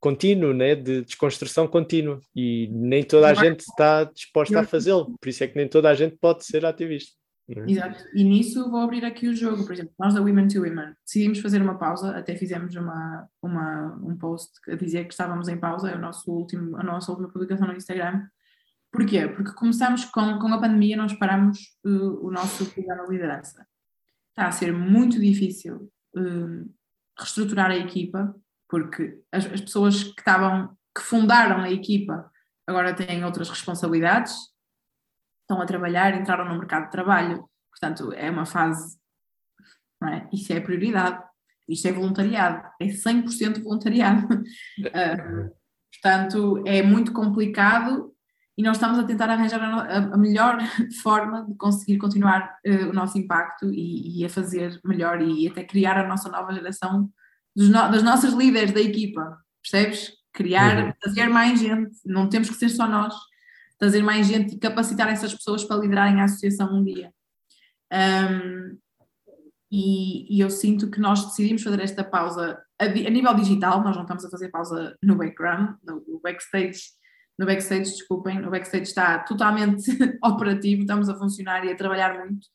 [0.00, 0.74] contínuo, né?
[0.74, 5.48] de desconstrução contínua e nem toda a gente está disposta a fazê-lo, por isso é
[5.48, 7.12] que nem toda a gente pode ser ativista.
[7.50, 7.70] É?
[7.70, 10.94] Exato, e nisso vou abrir aqui o jogo, por exemplo, nós da Women to Women
[11.04, 15.58] decidimos fazer uma pausa, até fizemos uma, uma, um post a dizer que estávamos em
[15.58, 18.22] pausa, é o nosso último, a nossa última publicação no Instagram,
[18.90, 19.28] Porquê?
[19.28, 23.66] Porque começamos com, com a pandemia, nós paramos uh, o nosso programa de liderança.
[24.30, 26.74] Está a ser muito difícil uh,
[27.18, 28.34] reestruturar a equipa,
[28.68, 32.30] porque as, as, pessoas que estavam, que fundaram a equipa,
[32.66, 34.34] agora têm outras responsabilidades,
[35.42, 37.48] estão a trabalhar, entraram no mercado de trabalho.
[37.70, 38.98] Portanto, é uma fase,
[40.00, 40.28] não é?
[40.32, 41.22] Isso é prioridade,
[41.68, 44.26] isto é voluntariado, é 100% voluntariado.
[44.34, 45.50] Uh,
[45.92, 48.14] portanto, é muito complicado
[48.58, 50.58] e nós estamos a tentar arranjar a, melhor
[51.00, 55.62] forma de conseguir continuar uh, o nosso impacto e, e, a fazer melhor e até
[55.62, 57.08] criar a nossa nova geração
[57.54, 60.12] dos no, das nossas líderes da equipa, percebes?
[60.32, 60.92] Criar, uhum.
[61.00, 63.14] trazer mais gente, não temos que ser só nós,
[63.78, 67.12] trazer mais gente e capacitar essas pessoas para liderarem a associação um dia.
[67.92, 68.76] Um,
[69.70, 73.94] e, e, eu sinto que nós decidimos fazer esta pausa a, a, nível digital, nós
[73.94, 76.97] não estamos a fazer pausa no background, no backstage
[77.38, 79.86] no backstage, desculpem, o backstage está totalmente
[80.24, 82.48] operativo, estamos a funcionar e a trabalhar muito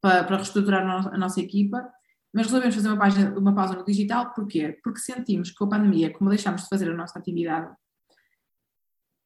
[0.00, 1.90] para, para reestruturar a nossa equipa,
[2.32, 4.78] mas resolvemos fazer uma, página, uma pausa no digital, porquê?
[4.84, 7.74] Porque sentimos que com a pandemia, como deixámos de fazer a nossa atividade,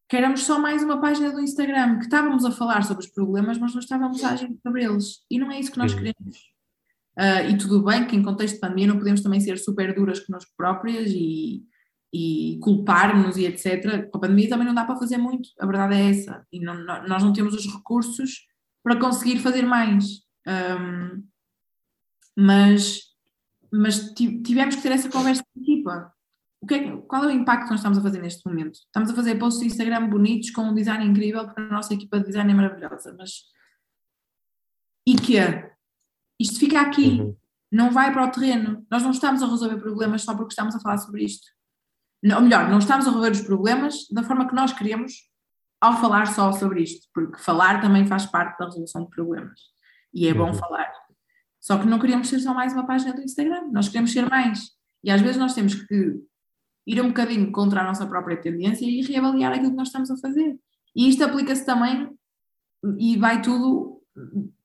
[0.08, 3.58] que éramos só mais uma página do Instagram, que estávamos a falar sobre os problemas,
[3.58, 6.52] mas não estávamos a agir sobre eles, e não é isso que nós queremos.
[7.18, 10.20] Uh, e tudo bem que em contexto de pandemia não podemos também ser super duras
[10.20, 11.62] connosco próprias e,
[12.12, 14.10] e culpar-nos e etc.
[14.10, 16.46] Com a pandemia também não dá para fazer muito, a verdade é essa.
[16.52, 18.46] E não, nós não temos os recursos
[18.82, 20.22] para conseguir fazer mais.
[20.46, 21.24] Um,
[22.36, 23.00] mas,
[23.72, 26.12] mas tivemos que ter essa conversa de equipa.
[26.60, 28.74] O que é, qual é o impacto que nós estamos a fazer neste momento?
[28.74, 32.20] Estamos a fazer posts do Instagram bonitos com um design incrível, porque a nossa equipa
[32.20, 33.50] de design é maravilhosa, mas
[35.04, 35.34] e que
[36.38, 37.36] isto fica aqui, uhum.
[37.70, 38.86] não vai para o terreno.
[38.88, 41.50] Nós não estamos a resolver problemas só porque estamos a falar sobre isto
[42.24, 45.12] ou melhor, não estamos a resolver os problemas da forma que nós queremos
[45.80, 49.60] ao falar só sobre isto, porque falar também faz parte da resolução de problemas
[50.14, 50.54] e é bom uhum.
[50.54, 50.92] falar.
[51.60, 54.60] Só que não queremos ser só mais uma página do Instagram, nós queremos ser mais.
[55.02, 56.20] E às vezes nós temos que
[56.86, 60.16] ir um bocadinho contra a nossa própria tendência e reavaliar aquilo que nós estamos a
[60.16, 60.58] fazer.
[60.94, 62.10] E isto aplica-se também
[62.98, 64.02] e vai tudo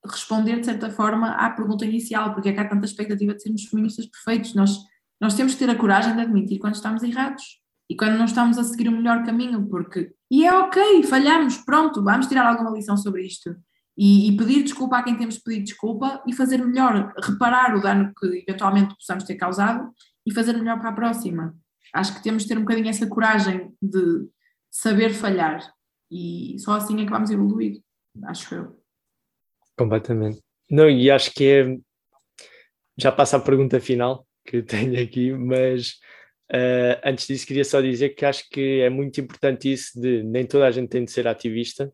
[0.04, 3.64] responder de certa forma à pergunta inicial, porque é que há tanta expectativa de sermos
[3.64, 4.54] feministas perfeitos.
[4.54, 4.78] Nós,
[5.20, 7.60] nós temos que ter a coragem de admitir quando estamos errados
[7.90, 10.12] e quando não estamos a seguir o melhor caminho, porque.
[10.30, 13.56] E é ok, falhamos, pronto, vamos tirar alguma lição sobre isto.
[13.96, 18.12] E, e, pedir desculpa a quem temos pedido desculpa e fazer melhor, reparar o dano
[18.16, 19.90] que eventualmente possamos ter causado
[20.24, 21.52] e fazer melhor para a próxima.
[21.92, 24.28] Acho que temos de ter um bocadinho essa coragem de
[24.70, 25.60] saber falhar
[26.10, 27.80] e só assim é que vamos evoluir,
[28.26, 28.82] acho eu.
[29.76, 30.40] Completamente.
[30.70, 31.78] Não, e acho que é.
[32.96, 35.98] Já passa a pergunta final que tenho aqui, mas
[36.50, 40.46] uh, antes disso queria só dizer que acho que é muito importante isso de nem
[40.46, 41.92] toda a gente tem de ser ativista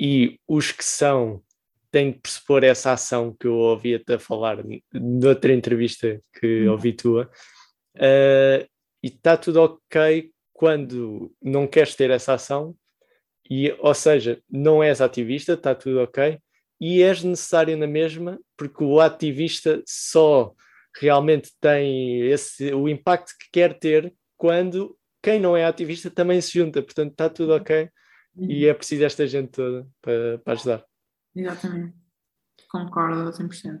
[0.00, 1.42] e os que são
[1.90, 4.58] têm de pressupor essa ação que eu ouvi-te a falar
[4.92, 6.72] noutra entrevista que hum.
[6.72, 7.30] ouvi tua.
[7.96, 8.66] Uh,
[9.00, 12.74] e está tudo ok quando não queres ter essa ação,
[13.48, 16.38] e, ou seja, não és ativista, está tudo ok,
[16.80, 20.54] e és necessário na mesma, porque o ativista só
[21.00, 26.58] realmente tem esse, o impacto que quer ter quando quem não é ativista também se
[26.58, 27.88] junta, portanto está tudo ok
[28.36, 30.84] e é preciso esta gente toda para, para ajudar.
[31.34, 31.94] Exatamente,
[32.68, 33.80] concordo a 100%.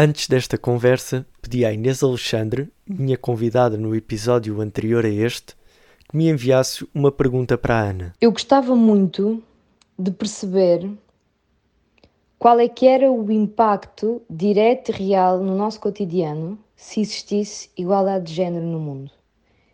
[0.00, 5.56] Antes desta conversa, pedi à Inês Alexandre, minha convidada no episódio anterior a este,
[6.08, 8.14] que me enviasse uma pergunta para a Ana.
[8.20, 9.42] Eu gostava muito
[9.98, 10.90] de perceber
[12.38, 18.26] qual é que era o impacto direto e real no nosso cotidiano se existisse igualdade
[18.26, 19.10] de género no mundo.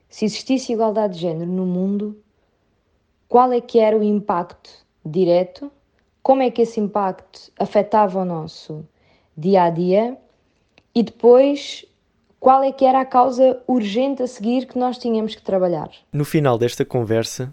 [0.09, 2.17] Se existisse igualdade de género no mundo,
[3.29, 4.71] qual é que era o impacto
[5.05, 5.71] direto?
[6.23, 8.89] Como é que esse impacto afetava o nosso
[9.37, 10.17] dia a dia
[10.95, 11.85] e depois
[12.45, 15.89] qual é que era a causa urgente a seguir que nós tínhamos que trabalhar.
[16.13, 17.51] No final desta conversa,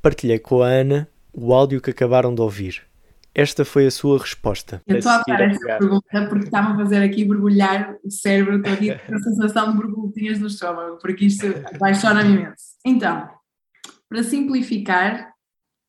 [0.00, 2.86] partilhei com a Ana o áudio que acabaram de ouvir.
[3.34, 4.80] Esta foi a sua resposta.
[4.86, 8.74] Eu estou a dar esta pergunta porque está-me a fazer aqui borbulhar o cérebro, estou
[8.74, 12.64] aqui com a sensação de borbulhinhas no estômago, porque isto apaixona-me imenso.
[12.86, 13.28] Então,
[14.08, 15.32] para simplificar,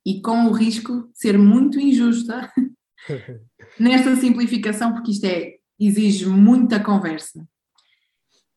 [0.03, 2.51] e com o risco de ser muito injusta,
[3.79, 7.47] nesta simplificação, porque isto é, exige muita conversa.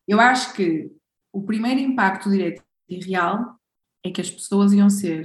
[0.07, 0.91] Eu acho que
[1.33, 3.57] o primeiro impacto direto e real
[4.05, 5.25] é que as pessoas iam ser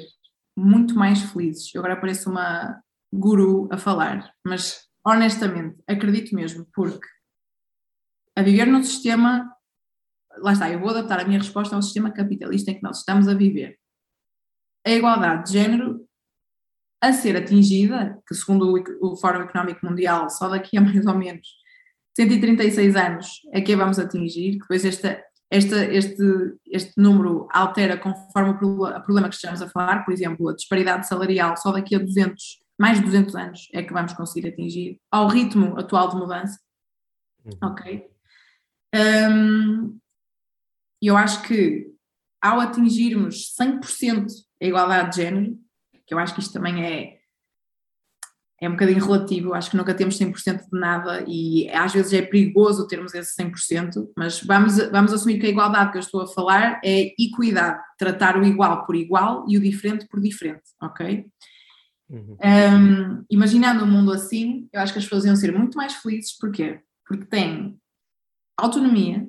[0.57, 1.73] muito mais felizes.
[1.73, 2.81] Eu agora pareço uma
[3.13, 7.07] guru a falar, mas honestamente acredito mesmo, porque
[8.35, 9.51] a viver num sistema,
[10.37, 13.27] lá está, eu vou adaptar a minha resposta ao sistema capitalista em que nós estamos
[13.27, 13.79] a viver.
[14.85, 16.07] A igualdade de género
[17.01, 21.47] a ser atingida, que segundo o, Fórum Económico Mundial, só daqui a mais ou menos
[22.17, 26.23] 136 anos é que a vamos atingir, que depois esta, esta, este,
[26.65, 31.55] este número altera conforme o problema que estamos a falar, por exemplo, a disparidade salarial
[31.55, 35.77] só daqui a 200, mais de 200 anos é que vamos conseguir atingir, ao ritmo
[35.77, 36.59] atual de mudança,
[37.45, 37.69] uhum.
[37.69, 38.07] ok?
[38.95, 39.99] Um,
[40.99, 41.85] eu acho que
[42.41, 44.25] ao atingirmos 100%
[44.59, 45.57] a igualdade de género,
[46.07, 47.16] que eu acho que isto também é,
[48.59, 52.23] é um bocadinho relativo, acho que nunca temos 100% de nada e às vezes é
[52.23, 56.27] perigoso termos esse 100%, mas vamos, vamos assumir que a igualdade que eu estou a
[56.27, 61.27] falar é equidade, tratar o igual por igual e o diferente por diferente, ok?
[62.09, 62.37] Uhum.
[62.43, 66.35] Um, imaginando um mundo assim, eu acho que as pessoas iam ser muito mais felizes,
[66.35, 66.81] porquê?
[67.05, 67.77] Porque têm
[68.57, 69.27] autonomia,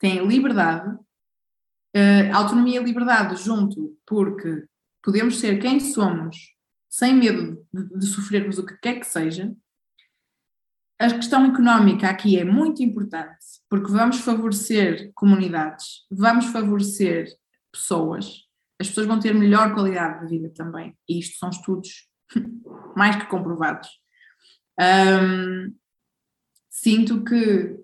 [0.00, 4.64] têm liberdade, uh, autonomia e liberdade junto, porque
[5.04, 6.53] podemos ser quem somos
[6.94, 9.52] sem medo de, de sofrermos o que quer que seja.
[10.96, 17.26] A questão económica aqui é muito importante, porque vamos favorecer comunidades, vamos favorecer
[17.72, 18.44] pessoas,
[18.80, 22.08] as pessoas vão ter melhor qualidade de vida também, e isto são estudos
[22.96, 23.88] mais que comprovados.
[24.80, 25.74] Um,
[26.70, 27.76] sinto que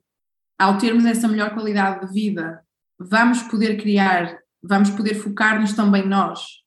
[0.57, 2.65] ao termos essa melhor qualidade de vida,
[2.97, 6.60] vamos poder criar, vamos poder focar-nos também nós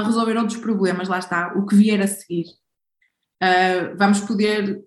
[0.00, 2.46] a resolver outros problemas, lá está, o que vier a seguir.
[3.42, 4.82] Uh, vamos poder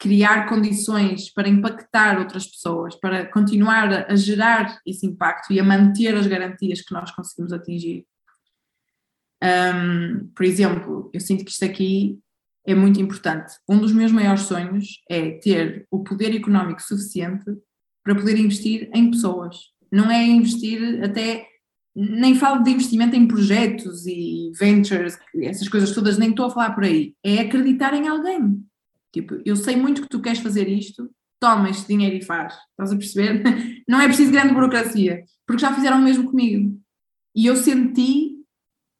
[0.00, 6.14] criar condições para impactar outras pessoas, para continuar a, gerar esse impacto e a manter
[6.14, 8.06] as garantias que nós conseguimos atingir.
[9.42, 12.18] Um, por exemplo, eu sinto que isto aqui
[12.66, 13.52] é muito importante.
[13.68, 17.44] Um dos meus maiores sonhos é ter o poder económico suficiente
[18.02, 19.56] para poder investir em pessoas.
[19.92, 21.46] Não é investir até
[21.94, 26.74] nem falo de investimento em projetos e ventures, essas coisas todas, nem estou a falar
[26.74, 27.14] por aí.
[27.24, 28.64] É acreditar em alguém.
[29.12, 31.10] Tipo, eu sei muito que tu queres fazer isto,
[31.40, 32.54] toma este dinheiro e faz.
[32.70, 33.42] Estás a perceber?
[33.88, 36.78] Não é preciso grande burocracia, porque já fizeram o mesmo comigo.
[37.34, 38.36] E eu senti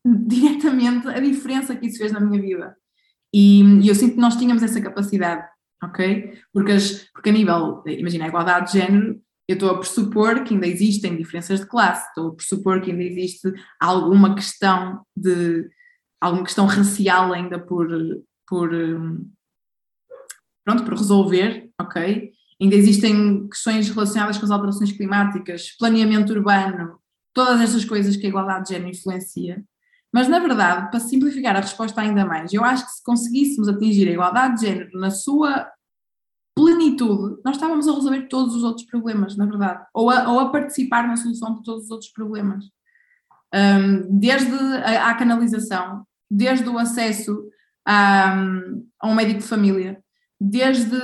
[0.05, 2.76] diretamente a diferença que isso fez na minha vida.
[3.32, 5.47] E, e eu sinto que nós tínhamos essa capacidade,
[5.82, 6.38] ok?
[6.53, 9.20] Porque, as, porque a nível, imagina, a igualdade de género,
[9.51, 13.03] eu estou a pressupor que ainda existem diferenças de classe, estou a pressupor que ainda
[13.03, 15.68] existe alguma questão de
[16.20, 17.88] alguma questão racial ainda por,
[18.46, 18.70] por
[20.64, 22.30] pronto, por resolver, ok?
[22.61, 27.01] Ainda existem questões relacionadas com as alterações climáticas, planeamento urbano,
[27.34, 29.64] todas estas coisas que a igualdade de género influencia.
[30.12, 34.09] Mas, na verdade, para simplificar a resposta ainda mais, eu acho que se conseguíssemos atingir
[34.09, 35.68] a igualdade de género na sua
[36.55, 40.51] plenitude, nós estávamos a resolver todos os outros problemas, na verdade, ou a, ou a
[40.51, 42.64] participar na solução de todos os outros problemas.
[43.55, 47.48] Um, desde a, a, canalização, desde o acesso
[47.86, 48.32] a,
[49.01, 50.03] a um médico de família,
[50.40, 50.96] desde,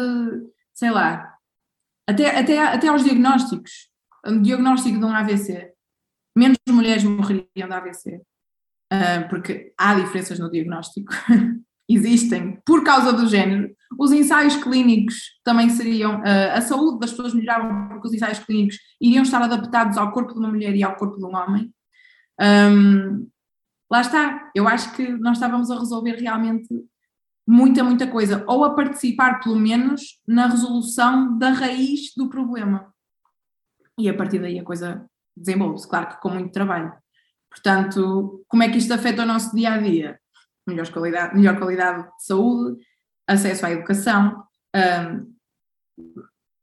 [0.73, 1.37] sei lá,
[2.09, 3.91] até, até, até aos diagnósticos.
[4.25, 5.73] Um diagnóstico de um AVC.
[6.37, 8.23] Menos mulheres morreriam de AVC.
[8.93, 11.13] Uh, porque há diferenças no diagnóstico.
[11.89, 13.71] Existem, por causa do género.
[13.99, 16.21] Os ensaios clínicos também seriam.
[16.21, 20.33] Uh, a saúde das pessoas melhorava porque os ensaios clínicos iriam estar adaptados ao corpo
[20.33, 21.73] de uma mulher e ao corpo de um homem.
[22.41, 23.29] Um,
[23.91, 24.51] lá está.
[24.55, 26.69] Eu acho que nós estávamos a resolver realmente
[27.47, 32.93] muita, muita coisa, ou a participar pelo menos na resolução da raiz do problema.
[33.99, 36.93] E a partir daí a coisa desenvolve-se, claro que com muito trabalho.
[37.49, 40.19] Portanto, como é que isto afeta o nosso dia a dia?
[40.67, 42.79] Melhor qualidade, melhor qualidade de saúde,
[43.27, 44.43] acesso à educação,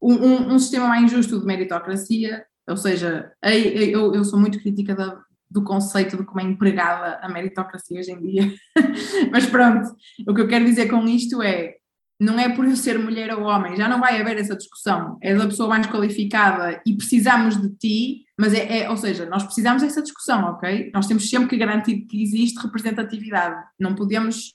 [0.01, 5.21] um, um, sistema mais justo de meritocracia, ou seja, eu, eu sou muito crítica da,
[5.49, 8.53] do conceito de como é empregada a meritocracia hoje em dia.
[9.31, 9.95] Mas pronto,
[10.27, 11.75] o que eu quero dizer com isto é,
[12.19, 15.17] não é por eu ser mulher ou homem, já não vai haver essa discussão.
[15.21, 19.43] És a pessoa mais qualificada e precisamos de ti, mas é, é, ou seja, nós
[19.43, 20.91] precisamos dessa discussão, ok?
[20.93, 23.63] Nós temos sempre que garantir que existe representatividade.
[23.79, 24.53] Não podemos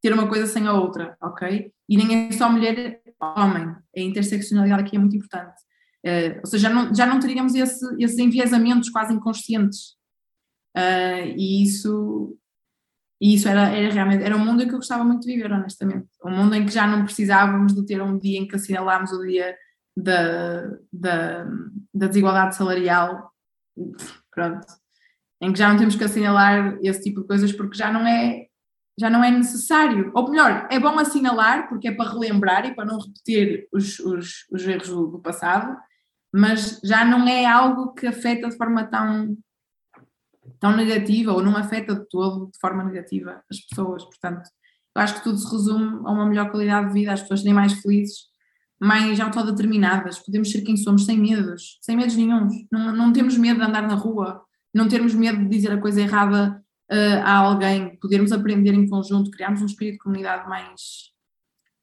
[0.00, 1.70] ter uma coisa sem a outra, ok?
[1.88, 5.54] E nem é só mulher homem, a interseccionalidade aqui é muito importante.
[6.04, 9.96] Uh, ou seja, já não, já não teríamos esse, esses enviesamentos quase inconscientes
[10.76, 12.36] Uh, e isso,
[13.22, 15.52] e isso era, era realmente, era um mundo em que eu gostava muito de viver,
[15.52, 16.08] honestamente.
[16.24, 19.24] Um mundo em que já não precisávamos de ter um dia em que assinalámos o
[19.24, 19.56] dia
[19.96, 20.62] da,
[20.92, 21.44] da,
[21.94, 23.30] da desigualdade salarial,
[24.28, 24.66] pronto,
[25.40, 28.46] em que já não temos que assinalar esse tipo de coisas porque já não é
[28.98, 32.84] já não é necessário, ou melhor, é bom assinalar porque é para relembrar e para
[32.84, 35.76] não repetir os, os, os erros do, do passado,
[36.34, 39.36] mas já não é algo que afeta de forma tão
[40.62, 44.04] tão negativa ou não afeta de todo, de forma negativa, as pessoas.
[44.04, 44.48] Portanto,
[44.94, 47.52] eu acho que tudo se resume a uma melhor qualidade de vida, as pessoas serem
[47.52, 48.26] mais felizes,
[48.80, 52.54] mais autodeterminadas, podemos ser quem somos sem medos, sem medos nenhums.
[52.70, 54.40] Não, não temos medo de andar na rua,
[54.72, 59.32] não termos medo de dizer a coisa errada uh, a alguém, podermos aprender em conjunto,
[59.32, 61.10] criarmos um espírito de comunidade mais,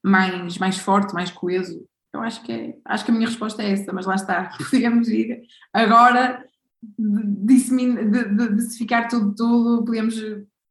[0.02, 1.86] mais, mais forte, mais coeso.
[2.14, 5.06] Eu acho que, é, acho que a minha resposta é essa, mas lá está, podemos
[5.08, 6.42] ir agora
[6.82, 10.14] de, de, ficar tudo, tudo, podíamos,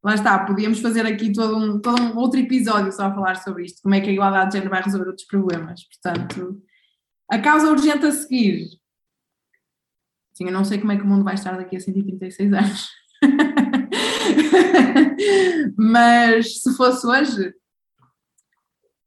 [0.04, 3.66] lá está, podíamos fazer aqui todo um, todo um outro episódio só a falar sobre
[3.66, 5.82] isto, como é que a igualdade de género vai resolver outros problemas.
[5.88, 6.62] Portanto,
[7.30, 8.68] a causa urgente a seguir.
[10.34, 12.90] Sim, eu não sei como é que o mundo vai estar daqui a 136 anos.
[15.78, 17.54] Mas se fosse hoje,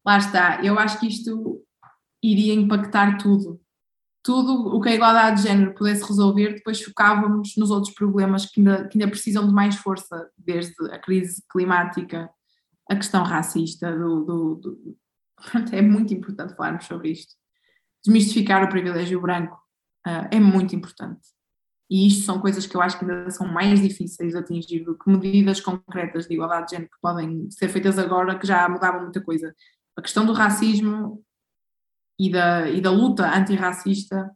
[0.05, 1.65] lá está, eu acho que isto
[2.23, 3.62] iria impactar tudo
[4.23, 8.61] tudo o que a igualdade de género pudesse resolver, depois focávamos nos outros problemas que
[8.61, 12.31] ainda, que ainda precisam de mais força, desde a crise climática,
[12.89, 14.97] a questão racista, do, do, do...
[15.73, 17.35] é muito importante falarmos sobre isto.
[18.05, 19.57] Desmistificar o privilégio branco
[20.07, 21.21] uh, é muito importante.
[21.91, 24.97] E isto são coisas que eu acho que ainda são mais difíceis de atingir do
[24.97, 29.03] que medidas concretas de igualdade de género que podem ser feitas agora, que já mudavam
[29.03, 29.55] muita coisa.
[29.97, 31.23] A questão do racismo
[32.23, 34.31] e da, e da luta antirracista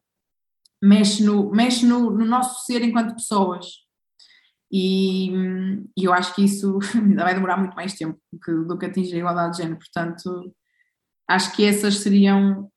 [0.83, 3.67] mexe no, mexe no, no nosso ser enquanto pessoas.
[4.73, 5.31] E,
[5.97, 8.87] e, eu acho que isso ainda vai demorar muito mais tempo do que, do que
[8.87, 9.79] atingir a igualdade de género.
[9.79, 10.53] Portanto,
[11.31, 12.69] acho que essas seriam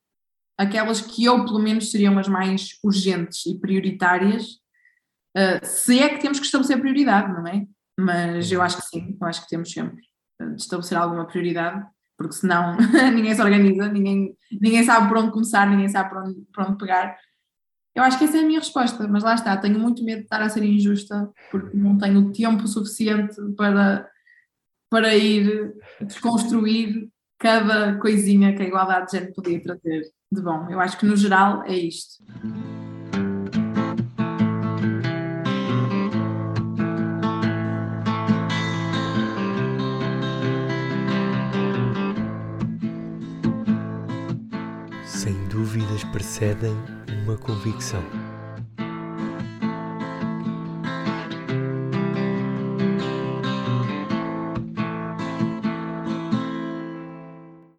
[0.55, 4.59] aquelas que eu, pelo menos, seriam as mais urgentes e prioritárias.
[5.35, 7.65] Uh, se é que temos que estabelecer prioridade, não é?
[7.99, 10.03] Mas eu acho que sim, eu acho que temos sempre
[10.39, 11.83] de estabelecer alguma prioridade
[12.19, 12.75] porque senão
[13.15, 16.77] ninguém se organiza, ninguém, ninguém sabe por onde começar, ninguém sabe por onde, por onde
[16.77, 17.17] pegar.
[17.95, 20.23] Eu acho que essa é a minha resposta, mas lá está, tenho muito medo de
[20.25, 24.05] estar a ser injusta porque não tenho tempo suficiente para,
[24.89, 27.09] para ir desconstruir
[27.39, 30.69] cada coisinha que a igualdade de género podia trazer de bom.
[30.69, 32.21] Eu acho que no geral é isto.
[45.79, 46.75] Dúvidas precedem
[47.23, 48.03] uma convicção.